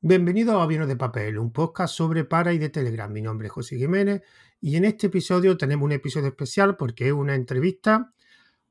[0.00, 3.12] Bienvenido a Aviones de Papel, un podcast sobre para y de Telegram.
[3.12, 4.22] Mi nombre es José Jiménez
[4.60, 8.12] y en este episodio tenemos un episodio especial porque es una entrevista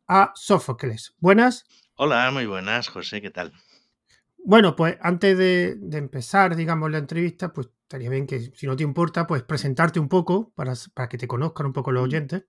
[0.08, 1.16] a Sófocles.
[1.20, 1.66] Buenas.
[1.96, 3.52] Hola, muy buenas, José, ¿qué tal?
[4.38, 8.78] Bueno, pues antes de, de empezar, digamos, la entrevista, pues estaría bien que, si no
[8.78, 12.46] te importa, pues presentarte un poco para, para que te conozcan un poco los oyentes.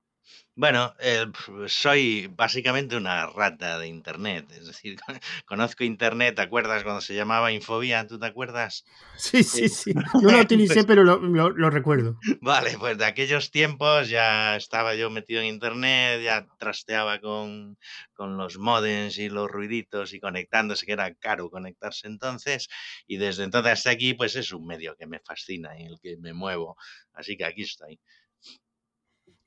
[0.55, 1.27] Bueno, eh,
[1.69, 4.97] soy básicamente una rata de Internet, es decir,
[5.47, 8.07] conozco Internet, ¿te acuerdas cuando se llamaba Infobía?
[8.07, 8.85] ¿Tú te acuerdas?
[9.15, 9.93] Sí, sí, Eh, sí.
[10.21, 12.25] No lo utilicé, pues, pero lo, lo- lo recuerdo.
[12.41, 17.79] vale, pues de aquellos tiempos ya estaba yo metido en Internet, ya trasteaba con,
[18.15, 22.69] con los modems y los ruiditos y conectándose, que era caro conectarse entonces,
[23.07, 26.01] y desde entonces hasta aquí, pues es un medio que me fascina y en el
[26.01, 26.77] que me muevo,
[27.13, 28.01] así que aquí estoy.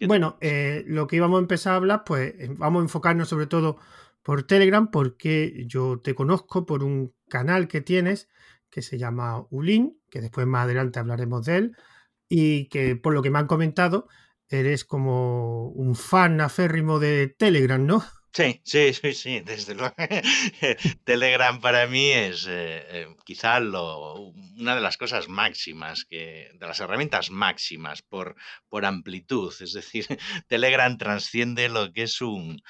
[0.02, 2.86] ¿Qué te Bueno, eh, lo que íbamos a empezar a hablar, pues eh, vamos a
[2.86, 3.78] enfocarnos sobre todo
[4.24, 8.28] por Telegram, porque yo te conozco por un canal que tienes
[8.72, 11.78] que se llama Ulin, que después más adelante hablaremos de él,
[12.28, 14.08] y que por lo que me han comentado,
[14.50, 18.04] eres como un fan aférrimo de Telegram, ¿no?
[18.34, 19.94] Sí, sí, sí, sí, desde luego.
[21.04, 24.14] Telegram para mí es eh, eh, quizá lo,
[24.58, 28.36] una de las cosas máximas, que, de las herramientas máximas por,
[28.70, 29.54] por amplitud.
[29.60, 30.06] Es decir,
[30.48, 32.62] Telegram transciende lo que es un,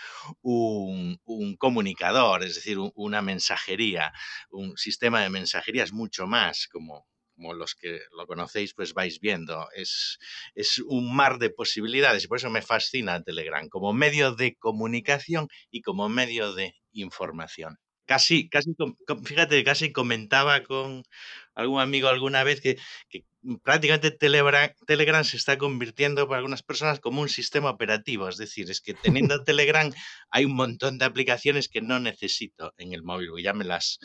[0.41, 4.13] un, un comunicador, es decir, un- una mensajería,
[4.49, 7.05] un sistema de mensajería es mucho más como
[7.41, 9.67] como los que lo conocéis, pues vais viendo.
[9.75, 10.19] Es,
[10.53, 15.47] es un mar de posibilidades y por eso me fascina Telegram como medio de comunicación
[15.71, 17.77] y como medio de información.
[18.05, 18.75] Casi, casi,
[19.23, 21.03] fíjate, casi comentaba con
[21.55, 22.77] algún amigo alguna vez que,
[23.09, 23.23] que
[23.63, 28.27] prácticamente Telegram, Telegram se está convirtiendo para algunas personas como un sistema operativo.
[28.27, 29.91] Es decir, es que teniendo Telegram
[30.29, 33.99] hay un montón de aplicaciones que no necesito en el móvil, porque ya me las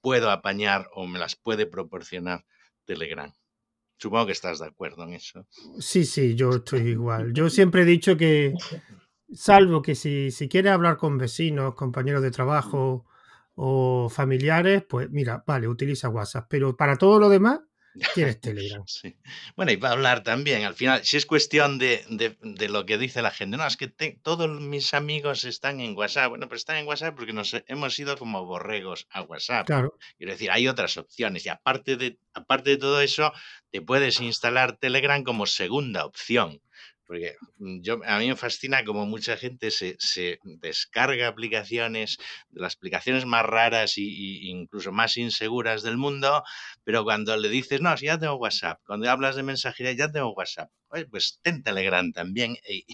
[0.00, 2.44] puedo apañar o me las puede proporcionar
[2.88, 3.30] Telegram.
[3.98, 5.46] Supongo que estás de acuerdo en eso.
[5.78, 7.32] Sí, sí, yo estoy igual.
[7.34, 8.54] Yo siempre he dicho que,
[9.32, 13.04] salvo que si, si quieres hablar con vecinos, compañeros de trabajo
[13.54, 17.60] o familiares, pues mira, vale, utiliza WhatsApp, pero para todo lo demás
[18.14, 18.82] tienes Telegram.
[18.86, 19.16] Sí.
[19.56, 22.98] Bueno, y para hablar también, al final, si es cuestión de, de- de lo que
[22.98, 26.30] dice la gente, no, es que te- todos mis amigos están en WhatsApp.
[26.30, 29.66] Bueno, pero están en WhatsApp porque nos hemos ido como borregos a WhatsApp.
[29.66, 33.32] Claro, Quiero decir, hay otras opciones y aparte de, aparte de todo eso,
[33.70, 36.60] te puedes instalar Telegram como segunda opción.
[37.08, 39.96] Porque mm, a mí me fascina como mucha gente se,
[40.44, 42.18] descarga aplicaciones,
[42.50, 46.44] las aplicaciones más raras y incluso más inseguras del mundo,
[46.84, 50.34] pero cuando le dices, no, si ya tengo WhatsApp, cuando hablas de mensajería, ya tengo
[50.34, 52.84] WhatsApp, oye, pues ten Telegram también y,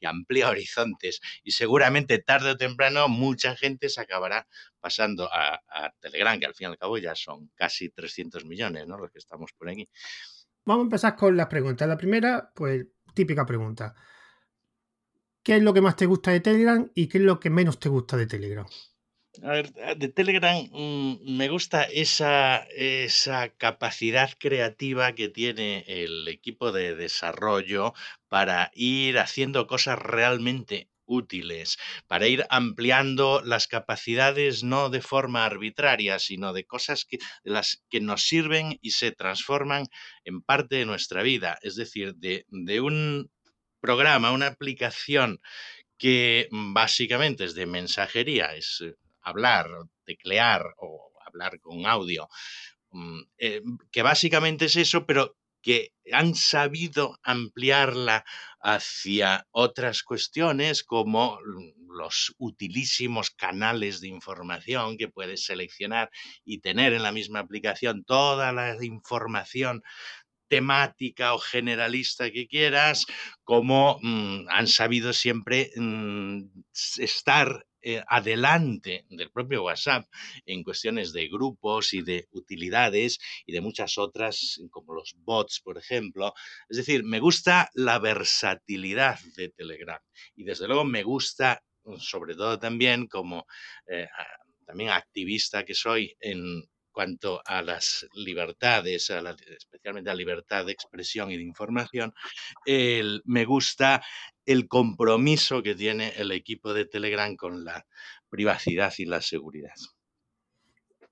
[0.00, 1.20] y amplía horizontes.
[1.42, 4.46] Y seguramente tarde o temprano mucha gente se acabará
[4.80, 8.86] pasando a, a Telegram, que al fin y al cabo ya son casi 300 millones,
[8.86, 8.98] ¿no?
[8.98, 9.88] Los que estamos por aquí.
[10.64, 11.88] vamos a empezar con las preguntas.
[11.88, 13.94] La primera, pues típica pregunta.
[15.42, 17.78] ¿Qué es lo que más te gusta de Telegram y qué es lo que menos
[17.78, 18.66] te gusta de Telegram?
[19.42, 26.26] A ver, a- de Telegram mm, me gusta esa, esa capacidad creativa que tiene el
[26.28, 27.92] equipo de desarrollo
[28.28, 36.18] para ir haciendo cosas realmente útiles, para ir ampliando las capacidades no de forma arbitraria,
[36.18, 39.86] sino de cosas que, las que nos sirven y se transforman
[40.24, 41.58] en parte de nuestra vida.
[41.62, 43.30] Es decir, de, de un
[43.80, 45.40] programa, una aplicación
[45.98, 49.68] que mm, básicamente es de mensajería, es eh, hablar,
[50.04, 52.28] teclear o hablar con audio,
[52.90, 58.24] mm, eh, que básicamente es eso, pero que han sabido ampliarla
[58.60, 61.38] hacia otras cuestiones como
[61.88, 66.10] los utilísimos canales de información que puedes seleccionar
[66.44, 69.82] y tener en la misma aplicación toda la información
[70.48, 73.06] temática o generalista que quieras,
[73.42, 76.42] como mm, han sabido siempre mm,
[76.98, 80.06] estar eh, adelante del propio WhatsApp
[80.46, 85.76] en cuestiones de grupos y de utilidades y de muchas otras, como los bots, por
[85.76, 86.32] ejemplo.
[86.68, 90.00] Es decir, me gusta la versatilidad de Telegram
[90.34, 91.62] y desde luego me gusta,
[91.98, 93.46] sobre todo también como
[93.86, 94.08] eh,
[94.64, 96.64] también activista que soy en
[96.94, 102.14] cuanto a las libertades, a la- especialmente a la libertad de expresión y de información,
[102.66, 104.02] el- me gusta
[104.46, 107.86] el compromiso que tiene el equipo de Telegram con la
[108.30, 109.74] privacidad y la seguridad.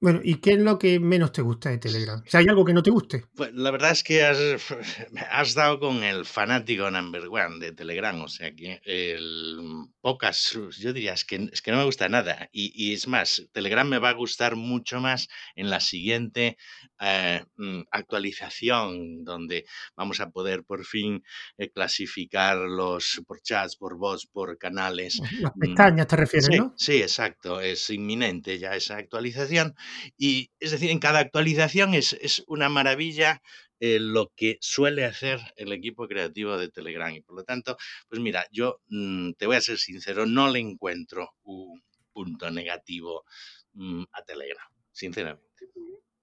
[0.03, 2.21] Bueno, ¿y qué es lo que menos te gusta de Telegram?
[2.27, 3.25] Si hay algo que no te guste.
[3.37, 4.37] Pues la verdad es que has,
[5.31, 9.61] has dado con el fanático number one de Telegram, o sea que el,
[10.01, 12.49] pocas, yo diría, es que, es que no me gusta nada.
[12.51, 16.57] Y, y es más, Telegram me va a gustar mucho más en la siguiente
[17.01, 19.67] eh, mm, actualización donde
[19.97, 21.23] vamos a poder por fin
[21.59, 25.21] eh, clasificar los por chats, por bots, por canales.
[25.41, 26.75] Las pestañas te refieres, sí, ¿no?
[26.77, 27.61] Sí, exacto.
[27.61, 29.75] Es inminente ya esa actualización.
[30.17, 33.43] Y es decir, en cada actualización es, es una maravilla
[33.85, 37.13] eh, lo que suele hacer el equipo creativo de Telegram.
[37.13, 37.77] Y por lo tanto,
[38.09, 43.25] pues mira, yo mm, te voy a ser sincero, no le encuentro un punto negativo
[43.73, 45.49] mm, a Telegram, sinceramente.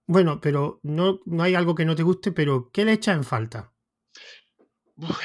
[0.05, 3.25] Bueno, pero no, no hay algo que no te guste, pero ¿qué le echa en
[3.25, 3.73] falta?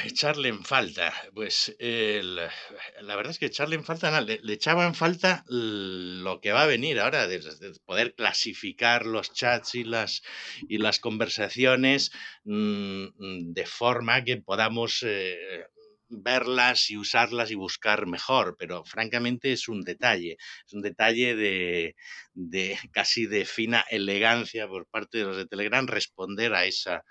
[0.05, 4.85] Echarle en falta, pues la verdad es que echarle en falta, nada, le, le echaba
[4.85, 7.41] en falta lo que va a venir ahora, de
[7.85, 10.21] poder clasificar los chats y las,
[10.69, 12.11] y las conversaciones
[12.45, 15.65] mm, mm, de forma que podamos eh,
[16.09, 21.95] verlas y usarlas y buscar mejor, pero francamente es un detalle, es un detalle de,
[22.33, 27.03] de casi de fina elegancia por parte de los de Telegram responder a esa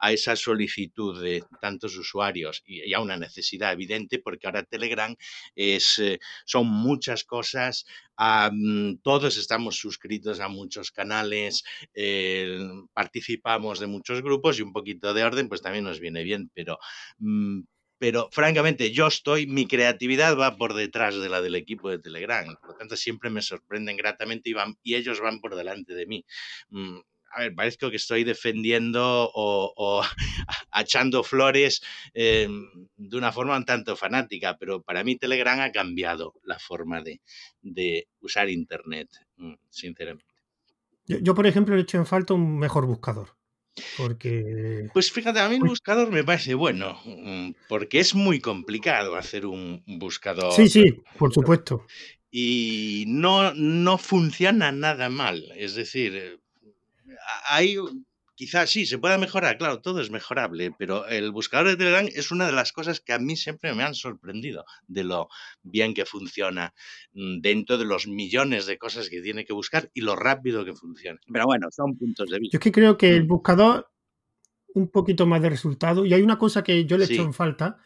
[0.00, 5.14] a esa solicitud de tantos usuarios y, y a una necesidad evidente porque ahora Telegram
[5.54, 7.86] es, eh, son muchas cosas,
[9.02, 11.64] todos estamos suscritos a muchos canales,
[11.94, 12.58] eh,
[12.92, 16.78] participamos de muchos grupos y un poquito de orden pues también nos viene bien, pero...
[17.18, 17.60] mm,
[17.98, 22.46] pero francamente, yo estoy, mi creatividad va por detrás de la del equipo de Telegram.
[22.58, 26.06] Por lo tanto, siempre me sorprenden gratamente y, van, y ellos van por delante de
[26.06, 26.24] mí.
[27.30, 30.02] A ver, parezco que estoy defendiendo o, o
[30.74, 31.82] echando flores
[32.14, 32.48] eh,
[32.96, 37.20] de una forma un tanto fanática, pero para mí Telegram ha cambiado la forma de,
[37.62, 40.34] de usar Internet, mm, sinceramente.
[41.06, 43.40] Yo, yo, por ejemplo, le echo en falta un mejor buscador.
[43.96, 44.88] Porque.
[44.92, 49.46] Pues fíjate, a mí el buscador me parece bueno, mm, porque es muy complicado hacer
[49.46, 50.52] un buscador.
[50.52, 51.86] Sí, sí, por supuesto.
[52.30, 55.50] Y no, no funciona nada mal.
[55.56, 56.38] Es decir, eh,
[57.48, 57.76] hay
[58.40, 62.30] quizás sí, se pueda mejorar, claro, todo es mejorable, pero el buscador de Telegram es
[62.30, 65.28] una de las cosas que a mí siempre me han sorprendido de lo
[65.62, 66.72] bien que funciona
[67.12, 70.72] mm, dentro de los millones de cosas que tiene que buscar y lo rápido que
[70.72, 71.20] funciona.
[71.30, 72.54] Pero bueno, son puntos de vista.
[72.54, 73.90] Yo es que creo que el buscador
[74.72, 77.14] un poquito más de resultado y hay una cosa que yo le Sí.
[77.14, 77.76] echo en falta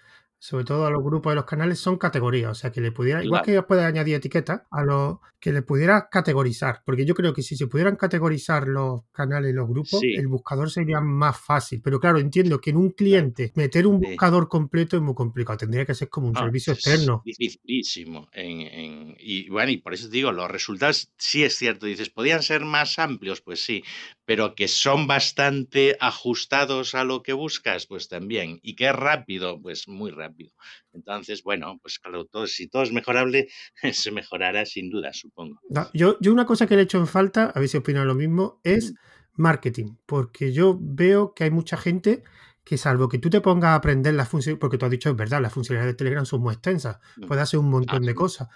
[0.47, 2.51] sobre todo a los grupos de los canales, son categorías.
[2.51, 3.63] O sea, que le pudiera, igual Claro.
[3.63, 6.83] que puedes añadir etiquetas, a los que le pudieras categorizar.
[6.85, 10.15] Porque yo creo que si se pudieran categorizar los canales y los grupos, Sí.
[10.15, 11.81] el buscador sería más fácil.
[11.83, 14.07] Pero claro, entiendo que en un cliente meter un Sí.
[14.09, 15.57] buscador completo es muy complicado.
[15.59, 17.23] Tendría que ser como un Ah, servicio es externo.
[17.25, 18.29] dificilísimo.
[18.33, 21.87] En, en- y bueno, y por eso te digo, los resultados sí es cierto.
[21.87, 23.41] Dices, ¿podían ser más amplios?
[23.41, 23.83] Pues sí,
[24.25, 28.59] pero que son bastante ajustados a lo que buscas, pues también.
[28.63, 30.53] Y que es rápido, pues muy rápido.
[30.93, 33.49] Entonces, bueno, pues claro, todo, si todo es mejorable,
[33.93, 35.61] se mejorará sin duda, supongo.
[35.69, 38.15] No, Yo, yo una cosa que le echo en falta, a ver si opinan lo
[38.15, 38.97] mismo, es Mm.
[39.43, 39.97] marketing.
[40.07, 42.23] Porque yo veo que hay mucha gente
[42.65, 45.17] que salvo que tú te pongas a aprender las funciones, porque tú has dicho, es
[45.17, 47.27] verdad, las funcionalidades de Telegram son muy extensas, Mm.
[47.27, 48.49] puedes hacer un montón de cosas,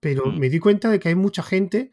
[0.00, 0.38] pero Mm.
[0.38, 1.92] me di cuenta de que hay mucha gente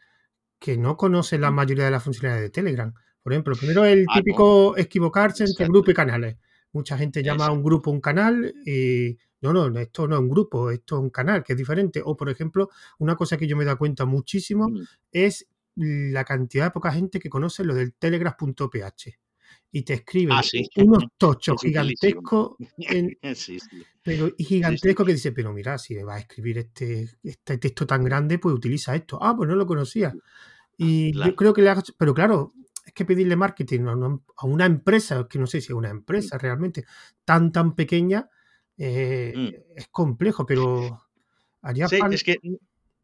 [0.60, 2.94] que no conoce la mayoría de las funcionalidades de Telegram.
[3.30, 6.38] Por ejemplo, primero el Ah, típico equivocarse entre grupo y canales.
[6.72, 10.30] Mucha gente llama a un grupo un canal y no, no, esto no es un
[10.30, 12.02] grupo, esto es un canal, que es diferente.
[12.04, 14.82] O, por ejemplo, una cosa que yo me he dado cuenta muchísimo Mm.
[15.12, 19.20] es la cantidad de poca gente que conoce lo del telegraph.ph
[19.72, 20.68] y te escriben Ah, sí.
[20.78, 23.84] unos tochos Es gigantescos en- Sí, sí.
[24.04, 28.04] pero gigantesco que dice, pero mira, si me vas a escribir este, este texto tan
[28.04, 29.20] grande, pues utiliza esto.
[29.22, 30.14] Ah, pues no lo conocía.
[30.78, 32.54] Y yo creo que le hagas, pero claro,
[32.90, 35.98] es que pedirle marketing a una, empresa, que no sé si es una Mm.
[35.98, 36.86] empresa realmente,
[37.24, 38.30] tan, tan pequeña,
[38.78, 39.50] eh, Mm.
[39.78, 41.00] es complejo, pero
[41.62, 42.38] haría Sí, es que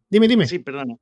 [0.09, 0.45] Dime, dime.
[0.47, 0.95] Sí, perdona.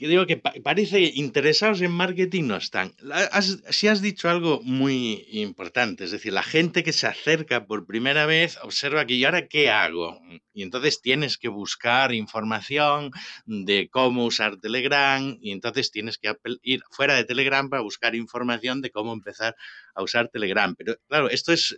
[0.00, 2.92] Digo que pa- parece interesados en marketing no están.
[3.32, 7.86] Has, sí has dicho algo muy importante, es decir, la gente que se acerca por
[7.86, 10.20] primera vez observa que ¿y ahora qué hago?
[10.56, 13.10] Y entonces tienes que buscar información
[13.44, 18.80] de cómo usar Telegram y entonces tienes que ir fuera de Telegram para buscar información
[18.80, 19.54] de cómo empezar
[19.94, 20.74] a usar Telegram.
[20.74, 21.76] Pero claro, esto es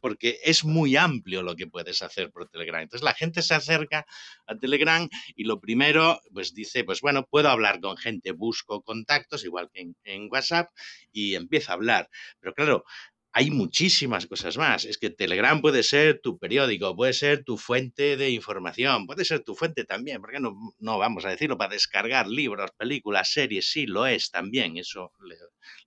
[0.00, 2.80] porque es muy amplio lo que puedes hacer por Telegram.
[2.80, 4.06] Entonces la gente se acerca
[4.46, 9.44] a Telegram y lo primero, pues dice, pues bueno, puedo hablar con gente, busco contactos,
[9.44, 10.70] igual que en, en WhatsApp,
[11.12, 12.08] y empiezo a hablar.
[12.40, 12.84] Pero claro,
[13.32, 14.84] hay muchísimas cosas más.
[14.84, 19.40] Es que Telegram puede ser tu periódico, puede ser tu fuente de información, puede ser
[19.40, 23.86] tu fuente también, porque no, no vamos a decirlo, para descargar libros, películas, series, sí,
[23.86, 24.76] lo es también.
[24.76, 25.36] Eso le,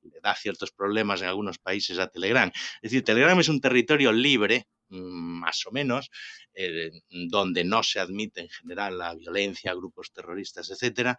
[0.09, 2.51] le da ciertos problemas en algunos países a Telegram.
[2.81, 6.11] Es decir, Telegram es un territorio libre, más o menos,
[6.53, 11.17] eh, donde no se admite en general la violencia, grupos terroristas, etcétera,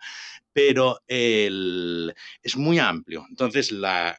[0.53, 3.25] pero es muy amplio.
[3.29, 4.17] Entonces, la,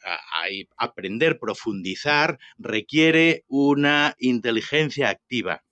[0.77, 5.63] aprender, profundizar requiere una inteligencia activa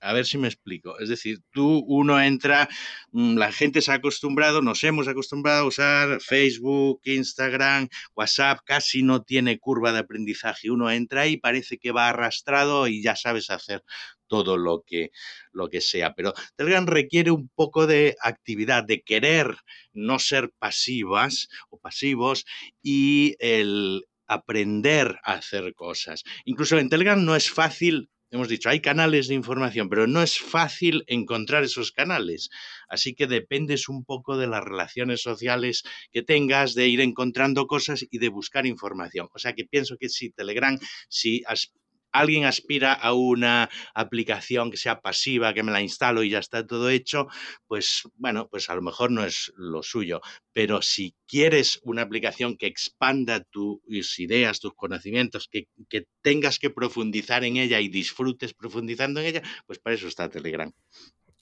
[0.00, 0.98] a ver si me explico.
[0.98, 2.68] Es decir, tú, uno entra,
[3.12, 9.02] mm, la gente se ha acostumbrado, nos hemos acostumbrado a usar Facebook, Instagram, WhatsApp, casi
[9.02, 10.70] no tiene curva de aprendizaje.
[10.70, 13.82] Uno entra y parece que va arrastrado y ya sabes hacer
[14.26, 15.10] todo lo que,
[15.52, 16.14] lo que sea.
[16.14, 19.56] Pero Telegram requiere un poco de actividad, de querer
[19.92, 22.46] no ser pasivas o pasivos
[22.82, 26.22] y el aprender a hacer cosas.
[26.44, 30.38] Incluso en Telegram no es fácil hemos dicho, hay canales de información, pero no es
[30.38, 32.50] fácil encontrar esos canales.
[32.88, 35.82] Así que dependes un poco de las relaciones sociales
[36.12, 39.28] que tengas, de ir encontrando cosas y de buscar información.
[39.32, 41.42] O sea que pienso que si Telegram, si
[42.12, 46.66] alguien aspira a una aplicación que sea pasiva, que me la instalo y ya está
[46.66, 47.28] todo hecho,
[47.66, 50.20] pues bueno, pues a lo mejor no es lo suyo.
[50.52, 55.68] Pero si quieres una aplicación que expanda tus ideas, tus conocimientos, que,
[56.22, 60.70] tengas que profundizar en ella y disfrutes profundizando en ella, pues para eso está Telegram.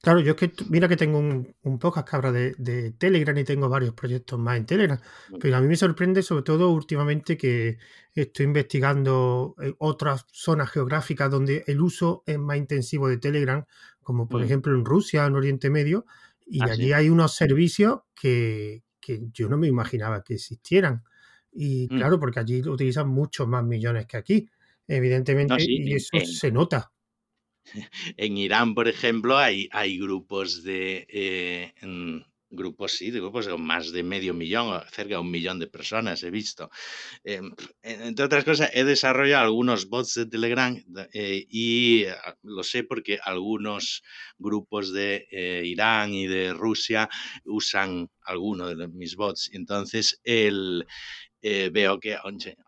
[0.01, 3.69] Claro, yo es que, mira que tengo un, un podcast que de, Telegram y tengo
[3.69, 4.99] varios proyectos más en Telegram,
[5.41, 7.79] pero a mí me sorprende sobre todo últimamente que
[8.15, 13.65] estoy investigando eh, otras zonas geográficas donde el uso es más intensivo de Telegram,
[14.01, 16.07] como por ejemplo en Rusia, en Oriente Medio,
[16.47, 18.85] y ah, allí hay unos servicios que,
[19.33, 21.03] yo no me imaginaba que existieran.
[21.51, 21.97] Y mm.
[21.97, 24.49] claro, porque allí utilizan muchos más millones que aquí,
[24.87, 26.93] evidentemente, y eso se nota.
[28.17, 31.07] En Irán, por ejemplo, hay, grupos de...
[31.09, 31.73] Eh,
[32.51, 36.23] grupos, sí, de grupos con más de medio millón, cerca de un millón de personas
[36.23, 36.71] he visto.
[37.25, 40.75] Em, entre otras cosas, he desarrollado algunos bots de Telegram
[41.13, 44.03] eh, y ah, lo sé porque algunos
[44.39, 47.09] grupos de eh, Irán y de Rusia
[47.45, 49.51] usan algunos de mis bots.
[49.53, 50.87] Entonces, el,
[51.41, 52.17] eh, veo que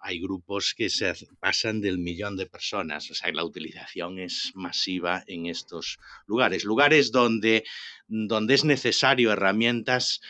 [0.00, 5.24] hay grupos que se pasan del millón de personas, o sea, la utilización es masiva
[5.26, 7.64] en estos lugares, lugares donde,
[8.06, 10.20] donde es necesario herramientas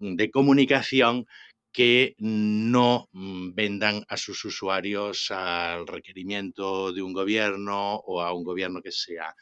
[0.00, 1.26] de comunicación
[1.72, 8.44] que no mm, vendan a sus usuarios al requerimiento de un gobierno o a un
[8.44, 9.34] gobierno que sea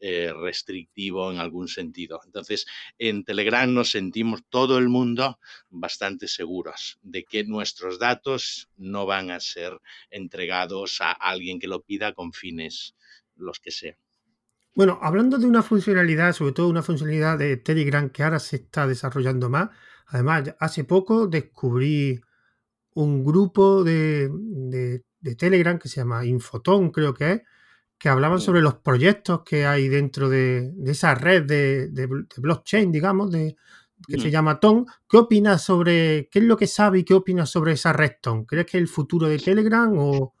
[0.00, 2.20] eh, restrictivo en algún sentido.
[2.24, 2.66] Entonces,
[2.98, 5.38] en Telegram nos sentimos todo el mundo
[5.70, 9.78] bastante seguros de que nuestros datos no van a ser
[10.10, 12.94] entregados a alguien que lo pida con fines
[13.36, 13.96] los que sean.
[14.74, 18.88] Bueno, hablando de una funcionalidad, sobre todo una funcionalidad de Telegram que ahora se está
[18.88, 19.70] desarrollando más,
[20.06, 22.20] además, hace poco descubrí
[22.94, 24.30] un grupo de,
[25.20, 27.42] de Telegram que se llama Infotón, creo que es,
[27.98, 32.06] que hablaban sobre los proyectos que hay dentro de, esa red de,
[32.36, 33.56] blockchain, digamos, de,
[34.06, 34.30] que se mm.
[34.30, 34.84] llama TON.
[35.08, 38.44] ¿Qué opinas sobre, qué es lo que sabe y qué opinas sobre esa red TON?
[38.44, 40.34] ¿Crees que es el futuro de Telegram o,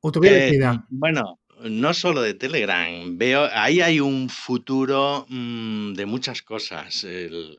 [0.00, 6.06] o te eh, Bueno, no solo de Telegram, veo, ahí hay un futuro mm, de
[6.06, 7.04] muchas cosas.
[7.04, 7.58] El,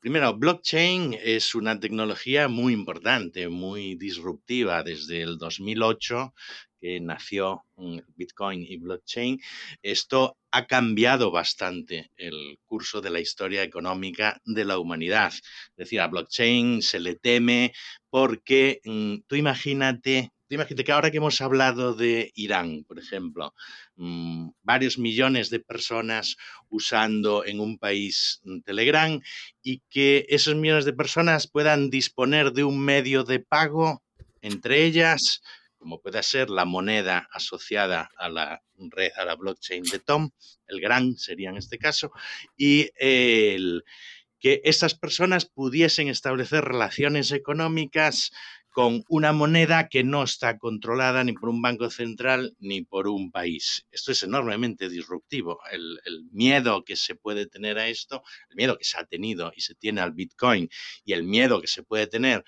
[0.00, 4.82] primero, blockchain es una tecnología muy importante, muy disruptiva.
[4.82, 6.34] Desde el 2008
[6.80, 9.40] que nació mm, Bitcoin y blockchain,
[9.82, 15.32] esto ha cambiado bastante el curso de la historia económica de la humanidad.
[15.32, 17.72] Es decir, a blockchain se le teme
[18.10, 23.54] porque mm, tú imagínate imagínate que ahora que hemos hablado de Irán, por ejemplo,
[23.96, 26.36] mm, varios millones de personas
[26.68, 29.20] usando en un país Telegram
[29.62, 34.02] y que esos millones de personas puedan disponer de un medio de pago,
[34.40, 35.42] entre ellas
[35.82, 40.30] como puede ser la moneda asociada a la red, a la blockchain de Tom,
[40.68, 42.12] el gran sería en este caso,
[42.56, 48.30] y que estas personas pudiesen establecer relaciones económicas
[48.72, 53.30] con una moneda que no está controlada ni por un banco central ni por un
[53.30, 53.86] país.
[53.92, 55.60] Esto es enormemente disruptivo.
[55.70, 56.00] El,
[56.32, 59.74] miedo que se puede tener a esto, el miedo que se ha tenido y se
[59.74, 60.70] tiene al Bitcoin
[61.04, 62.44] y el miedo que se puede tener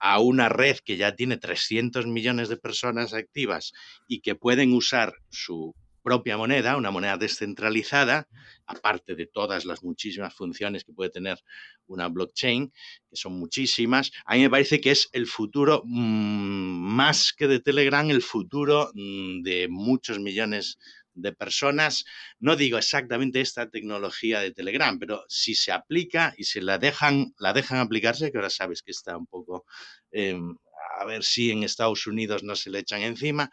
[0.00, 3.72] a una red que ya tiene 300 millones de personas activas
[4.08, 5.74] y que pueden usar su
[6.06, 8.28] propia moneda, una moneda descentralizada,
[8.64, 11.42] aparte de todas las muchísimas funciones que puede tener
[11.88, 12.72] una blockchain,
[13.10, 17.58] que son muchísimas, a mí me parece que es el futuro, mm, más que de
[17.58, 20.78] Telegram, el futuro mm, de muchos millones
[21.14, 22.04] de personas.
[22.38, 27.34] No digo exactamente esta tecnología de Telegram, pero si se aplica y se la dejan,
[27.40, 29.66] la dejan aplicarse, que ahora sabes que está un poco
[30.12, 30.54] em,
[30.98, 33.50] a ver si en Estados Unidos no se le echan encima.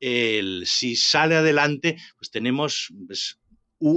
[0.00, 3.38] El, si sale adelante, pues tenemos, pues,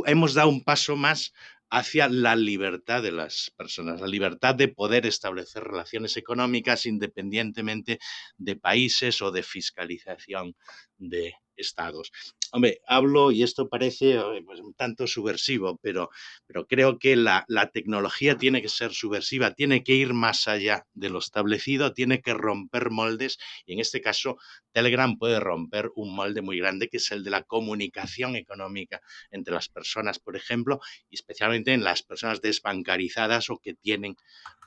[0.05, 1.33] hemos dado un paso más
[1.69, 7.99] hacia la libertad de las personas, la libertad de poder establecer relaciones económicas independientemente
[8.37, 10.55] de países o de fiscalización
[10.97, 12.11] de estados.
[12.51, 16.09] Hombre, hablo y esto parece eh, pues, un tanto subversivo, pero,
[16.47, 20.87] pero creo que la, la, tecnología tiene que ser subversiva, tiene que ir más allá
[20.93, 23.37] de lo establecido, tiene que romper moldes
[23.67, 24.37] y en este caso
[24.71, 29.53] Telegram puede romper un molde muy grande que es el de la comunicación económica entre
[29.53, 30.79] las personas, por ejemplo,
[31.09, 34.15] y especialmente en las personas desbancarizadas o que tienen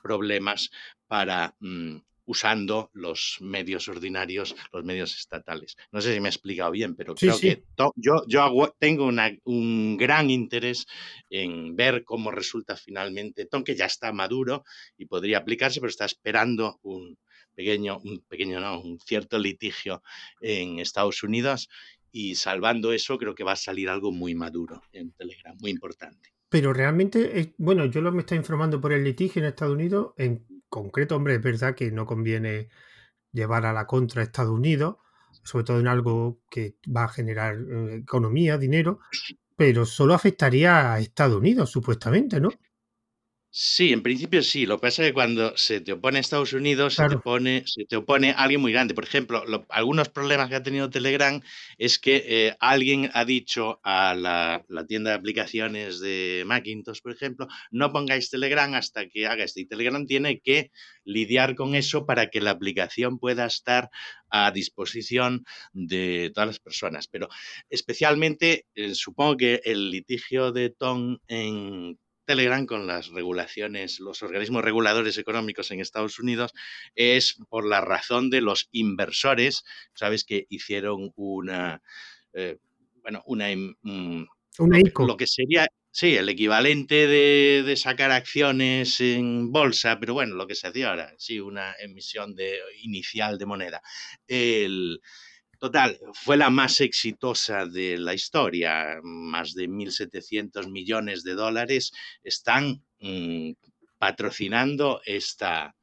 [0.01, 0.71] problemas
[1.07, 1.55] para...
[1.59, 5.75] Mm, usando los medios ordinarios, los medios estatales.
[5.91, 7.63] No sé si me he explicado bien, pero creo que
[7.95, 9.09] yo, yo tengo
[9.43, 10.85] un gran interés
[11.29, 14.63] en ver cómo resulta finalmente Tom, que ya está maduro
[14.97, 17.17] y podría aplicarse, pero está esperando un
[17.55, 20.01] pequeño, un pequeño, no, un cierto litigio
[20.41, 21.69] en Estados Unidos
[22.11, 26.33] y salvando eso creo que va a salir algo muy maduro en Telegram, muy importante.
[26.49, 30.13] Pero realmente, bueno, yo lo me está informando por el litigio en Estados Unidos.
[30.17, 32.69] En concreto, hombre, es verdad que no conviene
[33.31, 34.97] llevar a la contra a Estados Unidos,
[35.43, 38.99] sobre todo en algo que va a generar eh, economía, dinero,
[39.55, 42.49] pero solo afectaría a Estados Unidos, supuestamente, ¿no?
[43.55, 44.65] Sí, en principio sí.
[44.65, 47.85] Lo que pasa es que cuando se te opone Estados Unidos, se te opone, se
[47.85, 48.95] te opone alguien muy grande.
[48.95, 51.39] Por ejemplo, algunos problemas que ha tenido Telegram
[51.77, 57.47] es que eh, alguien ha dicho a la, tienda de aplicaciones de Macintosh, por ejemplo,
[57.69, 59.59] no pongáis Telegram hasta que haga esto.
[59.59, 60.71] Y Telegram tiene que
[61.05, 63.91] lidiar con eso para que la aplicación pueda estar
[64.31, 67.07] a disposición de todas las personas.
[67.07, 67.29] Pero
[67.69, 74.63] especialmente, eh, supongo que el litigio de Tom en Telegram con las regulaciones, los organismos
[74.63, 76.53] reguladores económicos en Estados Unidos,
[76.95, 79.63] es por la razón de los inversores,
[79.93, 81.81] sabes que hicieron una,
[82.33, 82.57] eh,
[83.01, 84.25] bueno, una, mm,
[84.97, 90.55] lo, que sería Sí, el equivalente de, sacar acciones en bolsa, pero bueno, lo que
[90.55, 93.79] se hacía ahora, sí, una emisión de, inicial de moneda.
[94.27, 95.01] El,
[95.63, 98.99] Total, fue la más exitosa de la historia.
[99.01, 103.51] Más de 1.700 millones de dólares están mm,
[103.97, 105.73] patrocinando esta,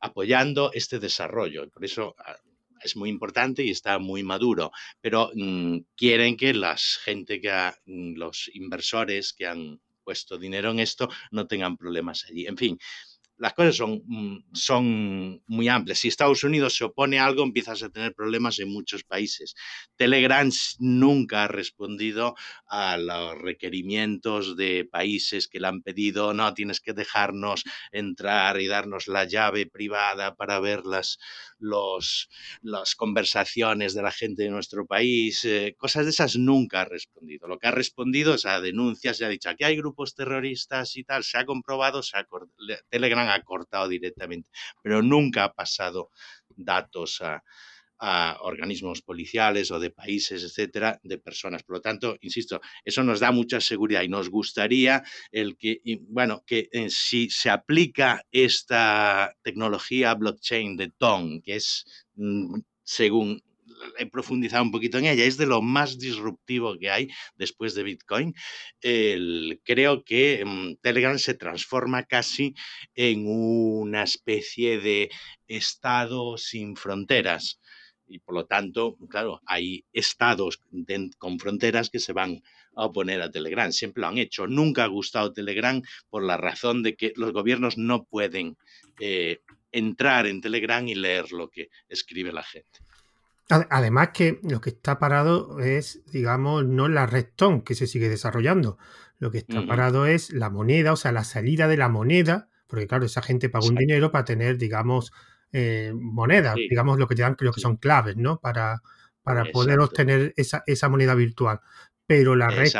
[0.00, 1.70] apoyando este desarrollo.
[1.70, 2.38] Por eso ah,
[2.82, 4.72] es muy importante y está muy maduro.
[5.00, 7.52] Pero mm, quieren que la gente que
[7.86, 12.48] mm, los inversores que han puesto dinero en esto no tengan problemas allí.
[12.48, 12.80] En fin,
[13.40, 15.98] las cosas son, mm, son muy amplias.
[15.98, 19.54] Si Estados Unidos se opone a algo, empiezas a tener problemas en muchos países.
[19.96, 22.34] Telegram nunca ha respondido
[22.68, 28.66] a los requerimientos de países que le han pedido, no, tienes que dejarnos entrar y
[28.66, 31.18] darnos la llave privada para ver las,
[31.58, 35.44] las conversaciones de la gente de nuestro país.
[35.46, 37.48] Eh, cosas de esas nunca ha respondido.
[37.48, 41.04] Lo que ha respondido es a denuncias, se ha dicho, aquí hay grupos terroristas y
[41.04, 42.26] tal, se ha comprobado, se ha,
[42.90, 44.50] Telegram ha cortado directamente,
[44.82, 46.10] pero nunca ha pasado
[46.48, 47.42] datos a,
[48.40, 51.62] organismos policiales o de países, etcétera, de personas.
[51.62, 56.42] Por lo tanto, insisto, eso nos da mucha seguridad y nos gustaría el que, bueno,
[56.46, 63.42] que eh, si se aplica esta tecnología blockchain de TON, que es, mm, según
[63.98, 67.82] he profundizado un poquito en ella, es de lo más disruptivo que hay después de
[67.82, 68.34] Bitcoin.
[69.64, 72.54] creo que mm, Telegram se transforma casi
[72.94, 75.10] en una especie de
[75.46, 77.60] Estado sin fronteras.
[78.06, 80.60] Y por lo tanto, claro, hay estados
[81.18, 82.42] con fronteras que se van
[82.74, 83.70] a oponer a Telegram.
[83.70, 84.48] Siempre lo han hecho.
[84.48, 88.56] Nunca ha gustado Telegram por la razón de que los gobiernos no pueden
[88.98, 92.80] eh, entrar en Telegram y leer lo que escribe la gente.
[93.50, 97.26] Además que lo que está parado es, digamos, no la red
[97.64, 98.78] que se sigue desarrollando.
[99.18, 102.86] Lo que está parado es la moneda, o sea, la salida de la moneda, porque
[102.86, 105.12] claro, esa gente paga un dinero para tener, digamos,
[105.52, 108.40] eh, monedas, digamos, lo que te dan creo que son claves, ¿no?
[108.40, 108.80] Para,
[109.22, 111.60] para poder obtener esa, esa, moneda virtual.
[112.06, 112.72] Pero la red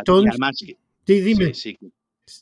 [0.64, 1.52] sí, dime.
[1.54, 1.78] Sí,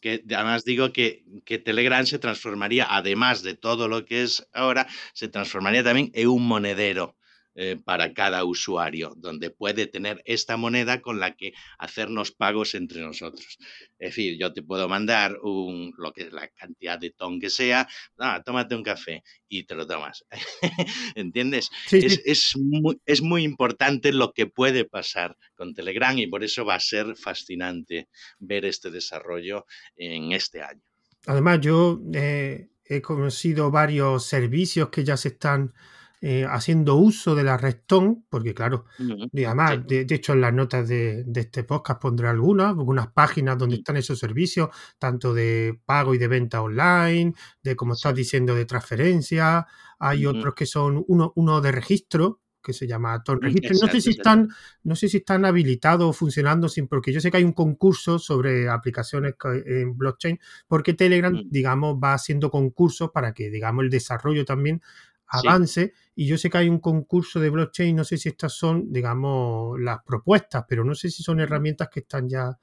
[0.01, 4.87] que además digo que, que, Telegram se transformaría, además de todo lo que es ahora,
[5.13, 7.17] se transformaría también en un monedero.
[7.61, 13.01] Eh, para cada usuario, donde puede tener esta moneda con la que hacernos pagos entre
[13.01, 13.59] nosotros.
[13.99, 17.89] Es decir, yo te puedo mandar un, lo que la cantidad de ton que sea,
[18.21, 20.25] ah, tómate un café y te lo tomas.
[21.17, 21.69] ¿Entiendes?
[21.91, 26.65] es, Es, muy, es muy importante lo que puede pasar con Telegram y por eso
[26.65, 29.67] va a ser fascinante ver este desarrollo
[29.97, 30.85] en este año.
[31.27, 35.75] Además, yo eh, he conocido varios servicios que ya se están
[36.21, 38.87] eh, haciendo uso de la Redstone, porque claro,
[39.33, 39.85] y además, sí.
[39.87, 43.77] de, de hecho en las notas de, de este podcast pondré algunas, algunas páginas donde
[43.77, 48.65] están esos servicios, tanto de pago y de venta online, de como estás diciendo, de
[48.65, 49.67] transferencia,
[49.99, 53.75] hay otros que son uno, uno de registro, que se llama Ton Registro.
[53.75, 54.49] y No sé si están,
[54.83, 58.19] no sé si están habilitados o funcionando sin, porque yo sé que hay un concurso
[58.19, 63.91] sobre aplicaciones en blockchain, porque Telegram, Mm, digamos, va haciendo concursos para que, digamos, el
[63.91, 64.83] desarrollo también
[65.31, 65.93] sí, avance.
[66.15, 69.79] Y yo sé que hay un concurso de blockchain, no sé si estas son, digamos,
[69.81, 72.59] las propuestas, pero no sé si son herramientas que están ya,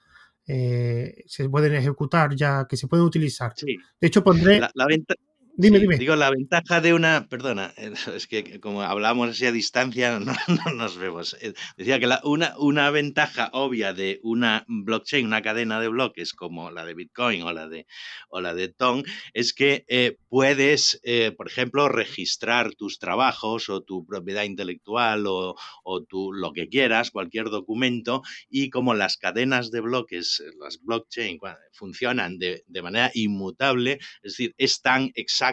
[0.47, 3.53] eh, se pueden ejecutar ya, que se pueden utilizar.
[3.55, 3.77] sí.
[3.99, 5.15] De hecho, pondré, La la venta
[5.57, 5.97] dime, sí, dime.
[5.97, 10.33] digo, la ventaja de una perdona, eh, es que como hablamos así a distancia, no
[10.47, 11.35] no nos vemos.
[11.41, 16.33] Eh, decía que la una una ventaja obvia de una blockchain, una cadena de bloques
[16.33, 17.85] como la de Bitcoin o la de
[18.29, 23.81] o la de Ton, es que, eh, puedes, eh, por ejemplo, registrar tus trabajos o
[23.81, 29.71] tu propiedad intelectual o o tu lo que quieras, cualquier documento, y como las cadenas
[29.71, 31.39] de bloques, las blockchain,
[31.71, 35.44] funcionan de de manera inmutable, es decir, es tan exacto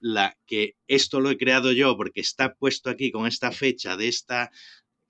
[0.00, 4.08] la que esto lo he creado yo porque está puesto aquí con esta fecha de
[4.08, 4.50] esta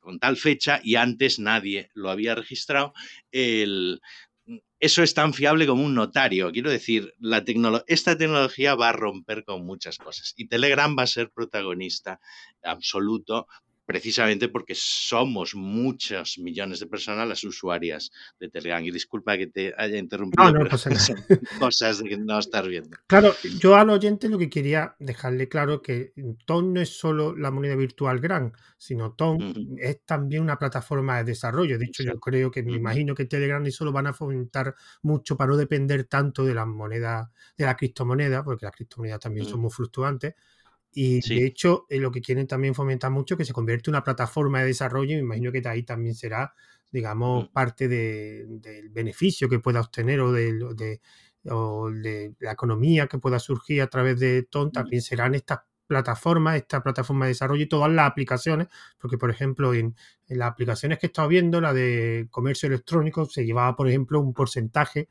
[0.01, 2.95] con tal fecha y antes nadie lo había registrado.
[3.33, 4.01] El,
[4.79, 6.53] eso es tan fiable como un notario.
[6.53, 11.03] Quiero decir, la tecnolo esta tecnología va a romper con muchas cosas y Telegram va
[11.03, 12.21] a ser protagonista
[12.63, 13.49] absoluto
[13.87, 18.85] precisamente porque somos muchos millones de personas las usuarias de Telegram.
[18.85, 21.07] Y disculpa que te haya No, interrumpido, no pero pasa nada.
[21.07, 21.25] son
[21.59, 22.97] cosas de que no estás viendo.
[23.09, 26.13] Claro, yo al oyente lo que quería dejarle claro que
[26.45, 31.19] Ton no es solo la moneda virtual gran, sino Ton Ujú, es también una plataforma
[31.19, 31.79] de desarrollo.
[31.79, 35.37] De hecho, yo creo que me imagino que Telegram eso lo van a fomentar mucho
[35.37, 39.61] para no depender tanto de las monedas, de la criptomoneda, porque las criptomonedas también son
[39.61, 40.35] muy fluctuantes.
[40.93, 43.95] Y de hecho, eh, lo que quieren también fomentar mucho es que se convierte en
[43.97, 46.55] una plataforma de desarrollo me imagino que de ahí también será,
[46.91, 51.01] digamos, parte de- del beneficio que pueda obtener o de, de-
[51.51, 56.57] o de la economía que pueda surgir a través de TON, también serán estas plataformas,
[56.57, 58.67] esta plataforma de desarrollo y todas las aplicaciones,
[58.99, 59.95] porque por ejemplo en,
[60.27, 64.19] en las aplicaciones que he estado viendo, la de comercio electrónico, se llevaba por ejemplo
[64.21, 65.09] un porcentaje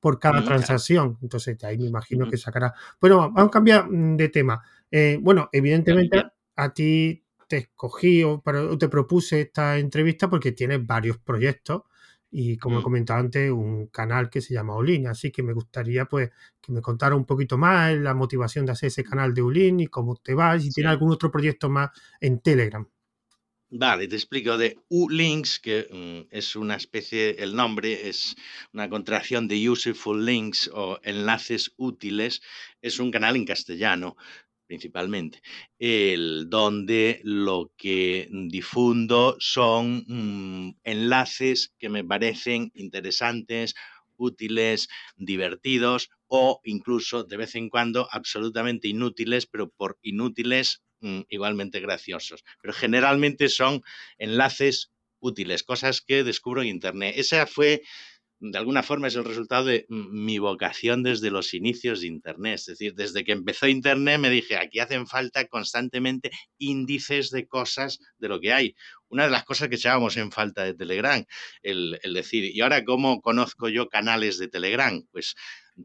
[0.00, 1.18] por cada transacción.
[1.22, 2.74] Entonces, de ahí me imagino que sacará.
[3.00, 4.62] Bueno, vamos a cambiar mm, de tema.
[4.90, 6.22] Eh, bueno, evidentemente
[6.56, 11.82] a ti te escogí o, para- o te propuse esta entrevista porque tienes varios proyectos
[12.30, 15.06] y, como he Mm, comentado antes, un canal que se llama Olin.
[15.08, 18.88] Así que me gustaría pues que me contara un poquito más la motivación de hacer
[18.88, 20.92] ese canal de Olin y cómo te va, y si tiene sí.
[20.92, 22.86] algún otro proyecto más en Telegram.
[23.72, 28.34] Vale, te explico de U-Links, que mm, es una especie, el nombre es
[28.72, 32.42] una contracción de Useful Links o enlaces útiles.
[32.82, 34.16] Es un canal en castellano,
[34.66, 35.40] principalmente,
[35.78, 43.74] el, donde lo que difundo son mm, enlaces que me parecen interesantes,
[44.16, 51.80] útiles, divertidos o incluso de vez en cuando absolutamente inútiles, pero por inútiles mm, igualmente
[51.80, 52.44] graciosos.
[52.60, 53.82] Pero generalmente son
[54.18, 57.14] enlaces útiles, cosas que descubro en Internet.
[57.16, 57.82] Esa fue
[58.40, 62.54] de alguna forma es el resultado de mi vocación desde los inicios de Internet.
[62.54, 67.98] Es decir, desde que empezó Internet me dije, aquí hacen falta constantemente índices de cosas
[68.18, 68.74] de lo que hay.
[69.08, 71.22] Una de las cosas que echábamos en falta de Telegram,
[71.62, 75.02] el, el decir, ¿y ahora cómo conozco yo canales de Telegram?
[75.12, 75.34] Pues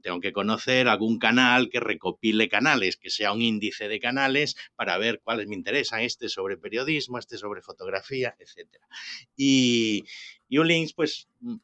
[0.02, 4.98] tengo que conocer algún canal que recopile canales, que sea un índice de canales para
[4.98, 8.86] ver cuáles me interesan, este sobre periodismo, este sobre fotografía, etc.
[9.36, 10.04] Y,
[10.48, 11.60] y un links, pues, er-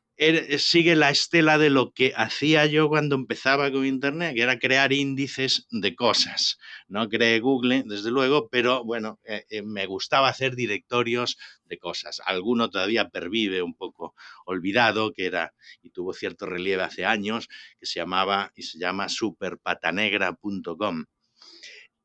[0.60, 4.94] sigue la estela de lo que hacía yo cuando empezaba con Internet, que era crear
[4.94, 6.60] índices de cosas.
[6.88, 12.22] No creé Google, desde luego, pero bueno, eh, eh, me gustaba hacer directorios de cosas.
[12.26, 14.14] Alguno todavía pervive un poco
[14.46, 17.48] olvidado, que era, y tuvo cierto relieve hace años,
[17.80, 21.06] que se llamaba y se llama superpatanegra.com.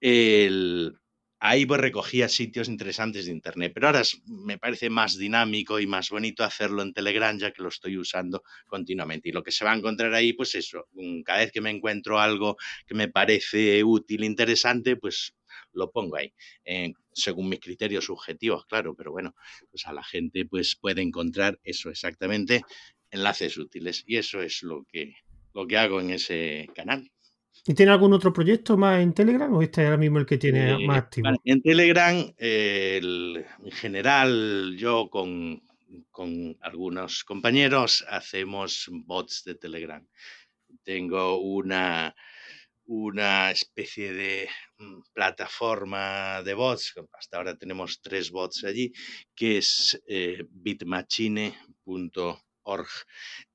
[0.00, 0.98] El,
[1.38, 6.11] ahí pues recogía sitios interesantes de internet, pero ahora me parece más dinámico y más
[6.11, 9.29] bonito hacerlo en Telegram ya que lo estoy usando continuamente.
[9.29, 11.70] Y lo que se va a encontrar ahí, pues eso, mm, cada vez que me
[11.70, 15.35] encuentro algo que me parece útil, interesante, pues
[15.72, 16.33] lo pongo ahí,
[16.64, 19.35] eh, según mis criterios subjetivos, claro, pero bueno,
[19.70, 22.62] pues a la gente pues puede encontrar eso exactamente,
[23.11, 24.03] enlaces útiles.
[24.07, 25.14] Y eso es lo que,
[25.55, 27.11] lo que hago en ese canal.
[27.64, 30.38] ¿Y tiene algún otro proyecto más en Telegram o este es ahora mismo el que
[30.38, 31.28] tiene más Eh, vale, activo?
[31.44, 35.62] en Telegram, eh, el- en general, yo con,
[36.10, 40.06] con algunos compañeros hacemos bots de Telegram.
[40.84, 42.14] Tengo una,
[42.84, 48.92] una especie de mm, plataforma de bots, hasta ahora tenemos tres bots allí,
[49.34, 52.88] que es eh, bitmachine.org.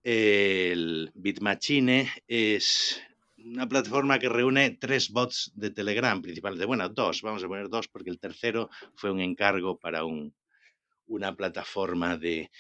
[0.04, 3.02] El Bitmachine es
[3.46, 6.66] una plataforma que reúne tres bots de Telegram principalmente.
[6.66, 10.34] Bueno, dos, vamos a poner dos porque el tercero fue un encargo para un,
[11.08, 12.52] una plataforma de,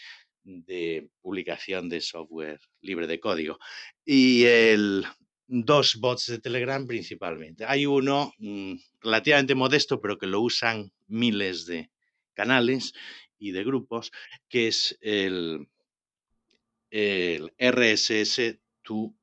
[0.44, 3.60] de publicación de software libre de código.
[4.06, 5.06] Y el,
[5.48, 7.65] dos bots de Telegram principalmente.
[7.65, 11.91] Hay uno mm, relativamente modesto, pero que lo usan miles de
[12.34, 12.94] canales
[13.38, 14.12] y de grupos,
[14.48, 15.67] que es el,
[16.89, 19.13] el RSS2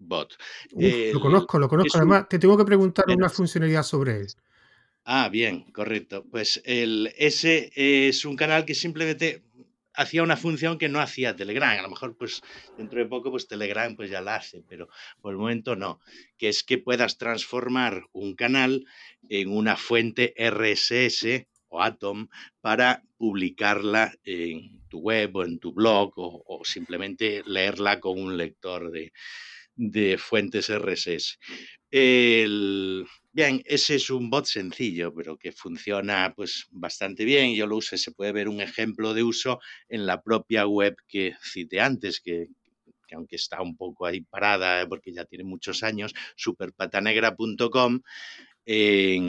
[0.00, 0.36] bot.
[0.72, 1.98] lo conozco, lo conozco.
[1.98, 4.26] Además, te tengo que preguntar una funcionalidad sobre él.
[5.04, 6.24] Ah, bien, correcto.
[6.30, 9.42] Pues el, ese es un canal que simplemente
[9.94, 11.78] hacía una función que no hacía Telegram.
[11.78, 12.42] A lo mejor, pues,
[12.76, 14.88] dentro de poco, pues Telegram pues ya la hace, pero
[15.20, 16.00] por el momento no.
[16.38, 18.84] Que es que puedas transformar un canal
[19.28, 22.28] en una fuente RSS o Atom
[22.60, 28.90] para publicarla en tu web o en tu blog o, simplemente leerla con un lector
[28.90, 29.12] de,
[29.80, 31.38] de fuentes RSS.
[31.90, 37.54] El, Bien, ese es un bot sencillo, pero que funciona pues bastante bien.
[37.54, 41.36] Yo lo uso, se puede ver un ejemplo de uso en la propia web que
[41.40, 42.48] cité antes, que,
[43.12, 48.00] aunque está un poco ahí parada porque ya tiene muchos años, superpatanegra.com.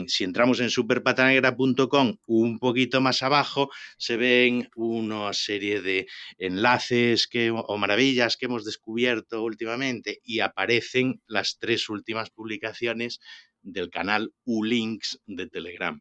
[0.06, 6.06] si entramos en superpatanegra.com, un poquito más abajo se ven una serie de
[6.38, 13.18] enlaces que, o maravillas que hemos descubierto últimamente y aparecen las tres últimas publicaciones
[13.62, 16.00] del canal Ulinks de Telegram,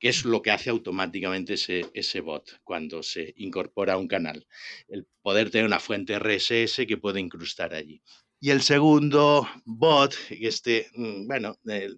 [0.00, 4.48] que es lo que hace automáticamente ese, ese bot cuando se incorpora a un canal.
[4.88, 8.02] El poder tener una fuente RSS que puede incrustar allí.
[8.40, 11.90] Y el segundo bot, este, mm, bueno, eh,